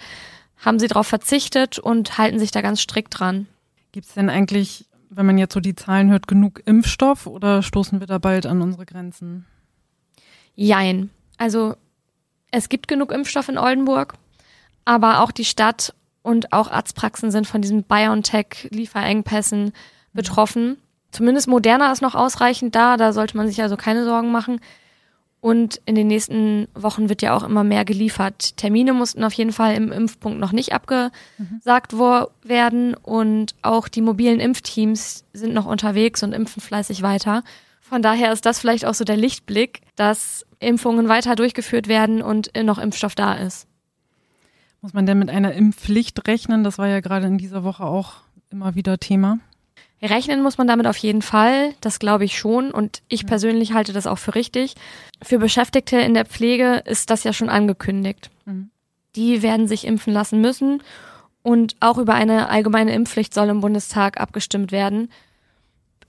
haben 0.58 0.80
sie 0.80 0.88
darauf 0.88 1.08
verzichtet 1.08 1.78
und 1.78 2.18
halten 2.18 2.40
sich 2.40 2.50
da 2.50 2.62
ganz 2.62 2.82
strikt 2.82 3.20
dran. 3.20 3.48
Gibt 3.92 4.08
es 4.08 4.14
denn 4.14 4.30
eigentlich, 4.30 4.86
wenn 5.10 5.26
man 5.26 5.38
jetzt 5.38 5.54
so 5.54 5.60
die 5.60 5.76
Zahlen 5.76 6.10
hört, 6.10 6.28
genug 6.28 6.62
Impfstoff 6.66 7.28
oder 7.28 7.62
stoßen 7.62 8.00
wir 8.00 8.08
da 8.08 8.18
bald 8.18 8.46
an 8.46 8.62
unsere 8.62 8.86
Grenzen? 8.86 9.46
Jein. 10.56 11.10
Also 11.38 11.76
es 12.52 12.70
gibt 12.70 12.88
genug 12.88 13.12
Impfstoff 13.12 13.50
in 13.50 13.58
Oldenburg, 13.58 14.14
aber 14.86 15.22
auch 15.22 15.32
die 15.32 15.46
Stadt 15.46 15.94
und 16.22 16.54
auch 16.54 16.70
Arztpraxen 16.70 17.32
sind 17.32 17.48
von 17.48 17.62
diesen 17.62 17.84
BioNTech-Lieferengpässen 17.84 19.66
mhm. 19.66 19.74
betroffen. 20.14 20.78
Zumindest 21.12 21.48
Moderna 21.48 21.92
ist 21.92 22.02
noch 22.02 22.16
ausreichend 22.16 22.76
da, 22.76 22.96
da 22.96 23.12
sollte 23.12 23.36
man 23.36 23.48
sich 23.48 23.62
also 23.62 23.76
keine 23.76 24.06
Sorgen 24.06 24.32
machen. 24.32 24.62
Und 25.42 25.82
in 25.86 25.96
den 25.96 26.08
nächsten 26.08 26.68
Wochen 26.76 27.10
wird 27.10 27.24
ja 27.24 27.36
auch 27.36 27.42
immer 27.42 27.64
mehr 27.64 27.84
geliefert. 27.84 28.56
Termine 28.58 28.94
mussten 28.94 29.24
auf 29.24 29.34
jeden 29.34 29.52
Fall 29.52 29.76
im 29.76 29.92
Impfpunkt 29.92 30.40
noch 30.40 30.52
nicht 30.52 30.72
abgesagt 30.72 31.94
mhm. 31.94 32.28
werden. 32.44 32.94
Und 32.94 33.56
auch 33.64 33.88
die 33.88 34.02
mobilen 34.02 34.40
Impfteams 34.40 35.26
sind 35.34 35.56
noch 35.56 35.66
unterwegs 35.66 36.22
und 36.22 36.34
impfen 36.34 36.62
fleißig 36.62 37.02
weiter. 37.02 37.44
Von 37.82 38.04
daher 38.04 38.32
ist 38.32 38.46
das 38.46 38.60
vielleicht 38.60 38.86
auch 38.86 38.94
so 38.94 39.04
der 39.04 39.18
Lichtblick, 39.18 39.82
dass 39.96 40.46
Impfungen 40.60 41.10
weiter 41.10 41.36
durchgeführt 41.36 41.88
werden 41.88 42.22
und 42.22 42.52
noch 42.64 42.78
Impfstoff 42.78 43.16
da 43.16 43.34
ist. 43.34 43.68
Muss 44.82 44.94
man 44.94 45.06
denn 45.08 45.20
mit 45.20 45.30
einer 45.30 45.54
Impfpflicht 45.54 46.28
rechnen? 46.28 46.64
Das 46.64 46.78
war 46.78 46.88
ja 46.88 47.02
gerade 47.02 47.26
in 47.26 47.38
dieser 47.40 47.64
Woche 47.64 47.84
auch 47.84 48.18
immer 48.52 48.76
wieder 48.76 49.00
Thema. 49.00 49.40
Rechnen 50.02 50.42
muss 50.42 50.58
man 50.58 50.68
damit 50.68 50.88
auf 50.88 50.98
jeden 50.98 51.22
Fall, 51.22 51.74
das 51.80 52.00
glaube 52.00 52.26
ich 52.26 52.38
schon 52.38 52.72
und 52.72 53.04
ich 53.08 53.28
persönlich 53.28 53.74
halte 53.74 53.94
das 53.94 54.08
auch 54.08 54.18
für 54.18 54.34
richtig. 54.34 54.74
Für 55.22 55.38
Beschäftigte 55.38 55.98
in 55.98 56.16
der 56.16 56.26
Pflege 56.26 56.82
ist 56.86 57.12
das 57.12 57.24
ja 57.24 57.34
schon 57.34 57.50
angekündigt. 57.50 58.32
Mhm. 58.46 58.72
Die 59.16 59.44
werden 59.44 59.68
sich 59.68 59.86
impfen 59.86 60.12
lassen 60.12 60.42
müssen 60.42 60.82
und 61.44 61.76
auch 61.82 62.00
über 62.00 62.16
eine 62.16 62.50
allgemeine 62.50 62.94
Impfpflicht 62.94 63.34
soll 63.34 63.50
im 63.50 63.62
Bundestag 63.62 64.20
abgestimmt 64.20 64.72
werden. 64.72 65.12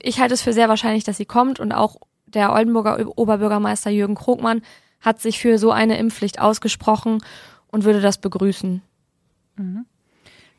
Ich 0.01 0.19
halte 0.19 0.33
es 0.33 0.41
für 0.41 0.53
sehr 0.53 0.69
wahrscheinlich, 0.69 1.03
dass 1.03 1.17
sie 1.17 1.25
kommt 1.25 1.59
und 1.59 1.71
auch 1.71 1.97
der 2.25 2.51
Oldenburger 2.51 2.99
Oberbürgermeister 3.15 3.91
Jürgen 3.91 4.15
Krogmann 4.15 4.63
hat 5.01 5.21
sich 5.21 5.39
für 5.39 5.59
so 5.59 5.71
eine 5.71 5.97
Impfpflicht 5.97 6.39
ausgesprochen 6.39 7.23
und 7.67 7.83
würde 7.83 8.01
das 8.01 8.17
begrüßen. 8.17 8.81
Mhm. 9.57 9.85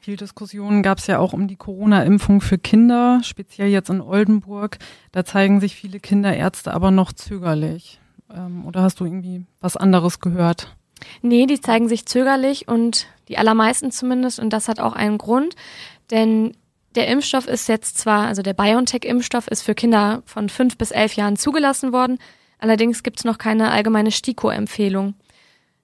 Viel 0.04 0.18
Diskussionen 0.18 0.82
gab 0.82 0.99
es 0.99 1.06
ja 1.06 1.18
auch 1.18 1.32
um 1.32 1.49
die 1.49 1.56
Corona-Impfung 1.56 2.42
für 2.42 2.58
Kinder, 2.58 3.23
speziell 3.25 3.68
jetzt 3.68 3.88
in 3.88 4.02
Oldenburg. 4.02 4.76
Da 5.12 5.25
zeigen 5.25 5.61
sich 5.61 5.76
viele 5.76 5.99
Kinderärzte 5.99 6.75
aber 6.75 6.90
noch 6.90 7.14
zögerlich. 7.14 8.00
Ähm, 8.30 8.66
oder 8.66 8.82
hast 8.82 9.00
du 9.00 9.06
irgendwie 9.06 9.46
was 9.62 9.78
anderes 9.78 10.20
gehört? 10.20 10.76
Nee, 11.23 11.46
die 11.46 11.58
zeigen 11.58 11.88
sich 11.88 12.04
zögerlich 12.04 12.68
und 12.68 13.06
die 13.28 13.38
allermeisten 13.38 13.92
zumindest. 13.92 14.40
Und 14.40 14.52
das 14.52 14.68
hat 14.68 14.78
auch 14.78 14.92
einen 14.92 15.16
Grund, 15.16 15.56
denn 16.11 16.54
der 16.96 17.08
Impfstoff 17.08 17.49
ist 17.49 17.66
jetzt 17.70 17.96
zwar, 17.96 18.26
also 18.26 18.42
der 18.42 18.52
BioNTech-Impfstoff 18.52 19.49
ist 19.49 19.62
für 19.62 19.75
Kinder 19.75 20.23
von 20.26 20.50
fünf 20.50 20.76
bis 20.76 20.90
elf 20.90 21.14
Jahren 21.14 21.38
zugelassen 21.38 21.94
worden. 21.94 22.18
Allerdings 22.58 23.04
gibt 23.04 23.20
es 23.20 23.25
noch 23.25 23.38
keine 23.38 23.70
allgemeine 23.70 24.11
STIKO-Empfehlung. 24.11 25.14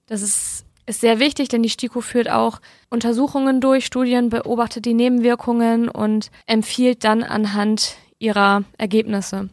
Das 0.05 0.21
ist 0.21 0.67
ist 0.87 1.01
sehr 1.01 1.19
wichtig, 1.19 1.49
denn 1.49 1.63
die 1.63 1.71
STIKO 1.71 2.01
führt 2.01 2.31
auch 2.31 2.61
Untersuchungen 2.89 3.61
durch, 3.61 3.87
Studien, 3.87 4.29
beobachtet 4.29 4.85
die 4.85 4.95
Nebenwirkungen 4.95 5.89
und 5.89 6.31
empfiehlt 6.47 7.05
dann 7.05 7.23
anhand 7.23 7.97
ihrer 8.19 8.65
Ergebnisse. 8.79 9.49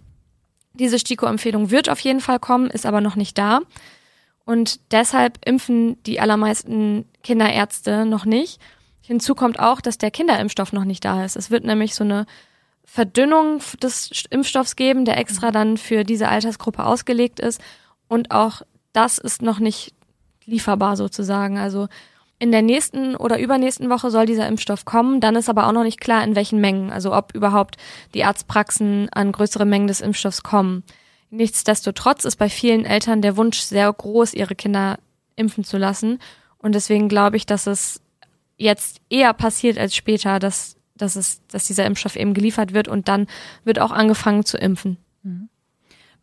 Diese 0.74 1.00
STIKO-Empfehlung 1.00 1.72
wird 1.72 1.90
auf 1.90 2.00
jeden 2.00 2.22
Fall 2.22 2.40
kommen, 2.40 2.70
ist 2.70 2.86
aber 2.86 3.02
noch 3.02 3.16
nicht 3.16 3.38
da. 3.38 3.62
Und 4.46 4.80
deshalb 4.92 5.46
impfen 5.46 6.02
die 6.04 6.20
allermeisten 6.20 7.06
Kinderärzte 7.24 8.06
noch 8.06 8.26
nicht. 8.26 8.62
Hinzu 9.02 9.36
kommt 9.36 9.60
auch, 9.60 9.82
dass 9.82 9.98
der 9.98 10.12
Kinderimpfstoff 10.12 10.74
noch 10.74 10.86
nicht 10.86 11.04
da 11.04 11.26
ist. 11.26 11.36
Es 11.36 11.52
wird 11.52 11.66
nämlich 11.66 11.96
so 11.96 12.04
eine 12.04 12.26
Verdünnung 12.84 13.62
des 13.82 14.26
Impfstoffs 14.30 14.76
geben, 14.76 15.04
der 15.04 15.18
extra 15.18 15.52
dann 15.52 15.78
für 15.78 16.04
diese 16.04 16.30
Altersgruppe 16.30 16.86
ausgelegt 16.86 17.40
ist. 17.40 17.60
Und 18.08 18.32
auch 18.32 18.62
das 18.94 19.18
ist 19.18 19.42
noch 19.42 19.60
nicht 19.60 19.94
lieferbar 20.48 20.98
sozusagen. 20.98 21.60
Also 21.60 21.88
in 22.40 22.52
der 22.52 22.62
nächsten 22.62 23.16
oder 23.16 23.40
übernächsten 23.40 23.90
Woche 23.90 24.10
soll 24.10 24.26
dieser 24.26 24.48
Impfstoff 24.48 24.86
kommen. 24.86 25.22
Dann 25.22 25.36
ist 25.36 25.50
aber 25.50 25.68
auch 25.68 25.72
noch 25.72 25.84
nicht 25.84 26.00
klar, 26.00 26.24
in 26.24 26.36
welchen 26.36 26.60
Mengen. 26.60 26.92
Also 26.92 27.14
ob 27.16 27.36
überhaupt 27.36 27.78
die 28.14 28.24
Arztpraxen 28.24 29.10
an 29.12 29.32
größere 29.32 29.66
Mengen 29.66 29.88
des 29.88 30.02
Impfstoffs 30.02 30.44
kommen. 30.44 30.84
Nichtsdestotrotz 31.30 32.26
ist 32.26 32.38
bei 32.38 32.50
vielen 32.50 32.86
Eltern 32.86 33.22
der 33.22 33.38
Wunsch 33.38 33.60
sehr 33.60 33.92
groß, 33.92 34.34
ihre 34.34 34.56
Kinder 34.56 34.98
impfen 35.36 35.64
zu 35.64 35.78
lassen. 35.78 36.20
Und 36.58 36.74
deswegen 36.74 37.10
glaube 37.10 37.38
ich, 37.38 37.46
dass 37.46 37.68
es 37.68 38.02
jetzt 38.58 39.02
eher 39.10 39.34
passiert 39.34 39.78
als 39.78 39.96
später, 39.96 40.40
dass, 40.40 40.78
dass, 40.96 41.16
es, 41.16 41.42
dass 41.48 41.68
dieser 41.68 41.86
Impfstoff 41.86 42.16
eben 42.16 42.34
geliefert 42.34 42.74
wird 42.74 42.88
und 42.88 43.08
dann 43.08 43.28
wird 43.64 43.80
auch 43.80 43.92
angefangen 43.92 44.46
zu 44.46 44.58
impfen. 44.58 44.98
Mhm. 45.24 45.50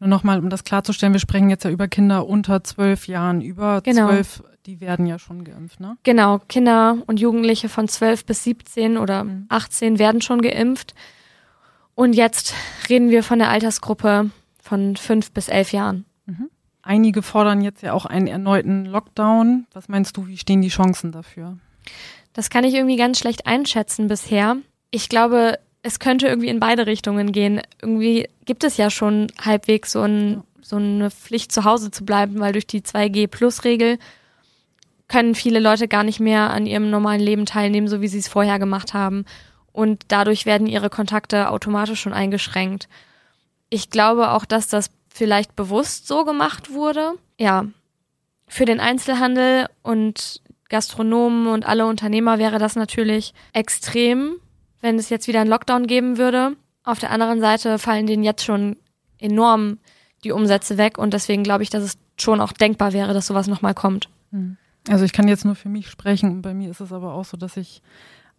Nur 0.05 0.11
nochmal, 0.11 0.39
um 0.39 0.51
das 0.51 0.65
klarzustellen, 0.65 1.15
wir 1.15 1.19
sprechen 1.19 1.49
jetzt 1.49 1.65
ja 1.65 1.71
über 1.71 1.89
Kinder 1.89 2.27
unter 2.27 2.63
zwölf 2.63 3.09
Jahren. 3.09 3.41
Über 3.41 3.81
Genau. 3.81 4.09
zwölf, 4.09 4.43
die 4.67 4.83
werden 4.83 5.07
ja 5.07 5.19
schon 5.19 5.45
geimpft, 5.45 5.81
ne? 5.81 5.97
Genau, 6.03 6.41
Kinder 6.47 6.99
und 7.07 7.21
Jugendliche 7.21 7.71
von 7.71 7.89
12 7.89 8.27
bis 8.27 8.45
17 8.45 8.99
oder 8.99 9.27
18 9.49 9.99
werden 9.99 10.21
schon 10.21 10.43
geimpft. 10.43 10.93
Und 11.95 12.13
jetzt 12.13 12.53
reden 12.91 13.09
wir 13.09 13.23
von 13.23 13.39
der 13.39 13.49
Altersgruppe 13.49 14.29
von 14.61 14.95
5 14.97 15.33
bis 15.33 15.49
11 15.49 15.73
Jahren. 15.73 16.05
Einige 16.83 17.23
fordern 17.23 17.63
jetzt 17.63 17.83
ja 17.83 17.95
auch 17.95 18.05
einen 18.05 18.27
erneuten 18.27 18.85
Lockdown. 18.85 19.67
Was 19.73 19.89
meinst 19.89 20.19
du, 20.19 20.27
wie 20.27 20.37
stehen 20.37 20.61
die 20.61 20.69
Chancen 20.69 21.13
dafür? 21.13 21.57
Das 22.35 22.51
kann 22.51 22.65
ich 22.65 22.75
irgendwie 22.75 22.97
ganz 22.99 23.19
schlecht 23.21 23.47
einschätzen 23.47 24.09
bisher. 24.09 24.57
Ich 24.91 25.09
glaube, 25.09 25.59
es 25.85 25.99
könnte 25.99 26.27
irgendwie 26.27 26.49
in 26.49 26.61
beide 26.61 26.87
Richtungen 26.87 27.31
gehen. 27.31 27.61
Irgendwie 27.81 28.27
gibt 28.47 28.65
es 28.65 28.79
ja 28.79 28.89
schon 28.89 29.27
halbwegs 29.41 29.93
so, 29.93 30.01
ein, 30.01 30.43
so 30.63 30.77
eine 30.77 31.11
Pflicht, 31.11 31.53
zu 31.53 31.65
Hause 31.65 31.91
zu 31.91 32.07
bleiben, 32.07 32.41
weil 32.41 32.55
durch 32.55 32.67
die 32.67 32.81
2G-Plus-Regel 32.81 33.99
können 35.09 35.35
viele 35.35 35.61
Leute 35.61 35.87
gar 35.87 36.03
nicht 36.03 36.21
mehr 36.21 36.51
an 36.51 36.65
ihrem 36.65 36.89
normalen 36.89 37.21
Leben 37.21 37.45
teilnehmen, 37.45 37.87
so 37.87 38.01
wie 38.01 38.09
sie 38.09 38.19
es 38.19 38.29
vorher 38.29 38.59
gemacht 38.59 38.95
haben. 38.95 39.27
Und 39.73 40.05
dadurch 40.09 40.47
werden 40.47 40.67
ihre 40.67 40.89
Kontakte 40.89 41.51
automatisch 41.51 42.01
schon 42.01 42.15
eingeschränkt. 42.15 42.89
Ich 43.69 43.91
glaube 43.91 44.31
auch, 44.31 44.47
dass 44.47 44.69
das 44.69 44.91
vielleicht 45.11 45.55
bewusst 45.55 46.09
so 46.09 46.25
gemacht 46.25 46.73
wurde. 46.73 47.13
Ja, 47.39 47.67
für 48.49 48.65
den 48.65 48.81
Einzelhandel 48.81 49.67
und 49.83 50.41
Gastronomen 50.71 51.47
und 51.47 51.67
alle 51.67 51.85
Unternehmer 51.85 52.39
wäre 52.39 52.59
das 52.59 52.75
natürlich 52.75 53.35
extrem, 53.53 54.37
wenn 54.85 54.99
es 54.99 55.09
jetzt 55.09 55.27
wieder 55.29 55.41
einen 55.41 55.49
Lockdown 55.49 55.87
geben 55.87 56.19
würde. 56.19 56.57
Auf 56.85 56.99
der 56.99 57.11
anderen 57.11 57.41
Seite 57.41 57.79
fallen 57.79 58.07
denen 58.07 58.23
jetzt 58.23 58.45
schon 58.45 58.77
enorm 59.19 59.79
die 60.25 60.31
Umsätze 60.31 60.77
weg 60.77 60.99
und 60.99 61.15
deswegen 61.15 61.43
glaube 61.43 61.63
ich, 61.63 61.71
dass 61.71 61.83
es 61.83 61.97
schon 62.21 62.39
auch 62.39 62.53
denkbar 62.53 62.93
wäre, 62.93 63.15
dass 63.15 63.27
sowas 63.27 63.47
nochmal 63.47 63.73
kommt. 63.73 64.11
Also 64.89 65.07
ich 65.07 65.15
kann 65.15 65.27
jetzt 65.27 65.47
nur 65.47 65.55
für 65.55 65.71
mich 65.71 65.89
sprechen 65.89 66.31
und 66.31 66.43
bei 66.43 66.53
mir 66.53 66.71
ist 66.71 66.81
es 66.81 66.93
aber 66.93 67.15
auch 67.15 67.25
so, 67.25 67.39
dass 67.39 67.57
ich 67.57 67.81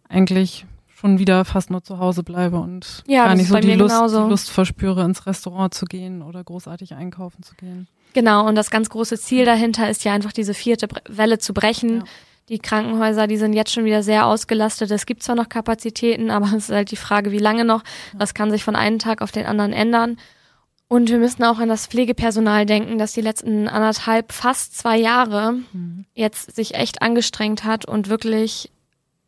eigentlich 0.08 0.66
schon 0.86 1.18
wieder 1.18 1.44
fast 1.44 1.70
nur 1.70 1.82
zu 1.82 1.98
Hause 1.98 2.22
bleibe 2.22 2.60
und 2.60 3.02
Ja, 3.08 3.24
gar 3.24 3.34
nicht 3.34 3.48
so 3.48 3.56
die 3.58 3.74
Lust, 3.74 3.96
genauso. 3.96 4.22
die 4.24 4.30
Lust 4.30 4.50
verspüre, 4.50 5.02
ins 5.04 5.26
Restaurant 5.26 5.74
zu 5.74 5.84
gehen 5.84 6.22
oder 6.22 6.44
großartig 6.44 6.94
einkaufen 6.94 7.42
zu 7.42 7.56
gehen. 7.56 7.88
Genau, 8.12 8.46
und 8.46 8.54
das 8.54 8.70
ganz 8.70 8.88
große 8.88 9.18
Ziel 9.18 9.44
dahinter 9.44 9.90
ist 9.90 10.04
ja 10.04 10.12
einfach 10.12 10.32
diese 10.32 10.54
vierte 10.54 10.86
Welle 11.08 11.38
zu 11.38 11.52
brechen. 11.52 11.98
Ja. 11.98 12.04
Die 12.48 12.60
Krankenhäuser, 12.60 13.26
die 13.26 13.38
sind 13.38 13.54
jetzt 13.54 13.72
schon 13.72 13.84
wieder 13.84 14.04
sehr 14.04 14.26
ausgelastet. 14.26 14.90
Es 14.92 15.06
gibt 15.06 15.22
zwar 15.22 15.34
noch 15.34 15.48
Kapazitäten, 15.48 16.30
aber 16.30 16.46
es 16.56 16.68
ist 16.68 16.70
halt 16.70 16.90
die 16.90 16.96
Frage, 16.96 17.32
wie 17.32 17.38
lange 17.38 17.64
noch. 17.64 17.82
Das 18.16 18.34
kann 18.34 18.50
sich 18.50 18.64
von 18.64 18.76
einem 18.76 18.98
Tag 18.98 19.22
auf 19.22 19.32
den 19.32 19.46
anderen 19.46 19.72
ändern. 19.72 20.16
Und 20.88 21.10
wir 21.10 21.18
müssen 21.18 21.42
auch 21.42 21.58
an 21.58 21.68
das 21.68 21.88
Pflegepersonal 21.88 22.64
denken, 22.64 22.98
das 22.98 23.12
die 23.12 23.20
letzten 23.20 23.66
anderthalb, 23.66 24.32
fast 24.32 24.78
zwei 24.78 24.96
Jahre 24.96 25.58
jetzt 26.14 26.54
sich 26.54 26.76
echt 26.76 27.02
angestrengt 27.02 27.64
hat 27.64 27.86
und 27.86 28.08
wirklich 28.08 28.70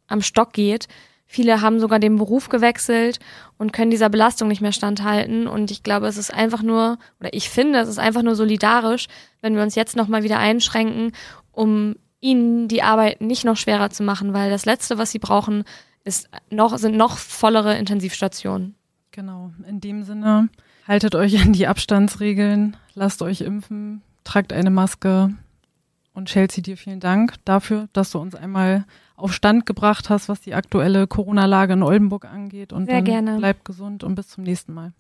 am 0.07 0.23
Stock 0.23 0.53
geht. 0.53 0.87
Viele 1.27 1.61
haben 1.61 1.81
sogar 1.81 1.99
den 1.99 2.17
Beruf 2.17 2.49
gewechselt 2.49 3.19
und 3.59 3.73
können 3.73 3.91
dieser 3.91 4.09
Belastung 4.09 4.49
nicht 4.49 4.63
mehr 4.63 4.73
standhalten. 4.73 5.49
Und 5.49 5.73
ich 5.73 5.83
glaube, 5.83 6.07
es 6.07 6.17
ist 6.17 6.33
einfach 6.33 6.63
nur, 6.63 6.97
oder 7.21 7.35
ich 7.35 7.51
finde, 7.51 7.81
es 7.81 7.89
ist 7.89 7.99
einfach 7.99 8.23
nur 8.23 8.37
solidarisch, 8.37 9.09
wenn 9.43 9.57
wir 9.57 9.63
uns 9.63 9.75
jetzt 9.75 9.97
nochmal 9.97 10.23
wieder 10.23 10.39
einschränken, 10.39 11.13
um 11.51 11.97
ihnen 12.21 12.69
die 12.69 12.83
Arbeit 12.83 13.21
nicht 13.21 13.45
noch 13.45 13.57
schwerer 13.57 13.91
zu 13.91 14.03
machen, 14.03 14.33
weil 14.33 14.51
das 14.51 14.67
Letzte, 14.67 14.99
was 14.99 15.11
sie 15.11 15.19
brauchen, 15.19 15.65
ist 16.05 16.29
noch, 16.51 16.77
sind 16.79 16.97
noch 16.97 17.19
vollere 17.19 17.77
Intensivstationen. 17.77 18.75
Genau, 19.11 19.51
in 19.67 19.81
dem 19.81 20.03
Sinne, 20.03 20.49
haltet 20.87 21.15
euch 21.15 21.41
an 21.41 21.53
die 21.53 21.67
Abstandsregeln, 21.67 22.77
lasst 22.95 23.23
euch 23.23 23.41
impfen, 23.41 24.03
tragt 24.25 24.53
eine 24.53 24.71
Maske 24.71 25.35
und 26.15 26.29
Chelsea, 26.29 26.63
dir 26.63 26.77
vielen 26.77 27.01
Dank 27.01 27.35
dafür, 27.45 27.89
dass 27.93 28.11
du 28.11 28.19
uns 28.19 28.35
einmal 28.35 28.85
auf 29.17 29.33
Stand 29.33 29.67
gebracht 29.67 30.11
hast, 30.11 30.29
was 30.29 30.41
die 30.41 30.55
aktuelle 30.55 31.07
Corona-Lage 31.07 31.73
in 31.73 31.83
Oldenburg 31.83 32.25
angeht 32.25 32.73
und 32.73 32.87
Sehr 32.87 32.97
dann 32.97 33.05
gerne. 33.05 33.37
bleibt 33.39 33.65
gesund 33.65 34.05
und 34.05 34.15
bis 34.15 34.29
zum 34.29 34.45
nächsten 34.45 34.73
Mal. 34.73 34.93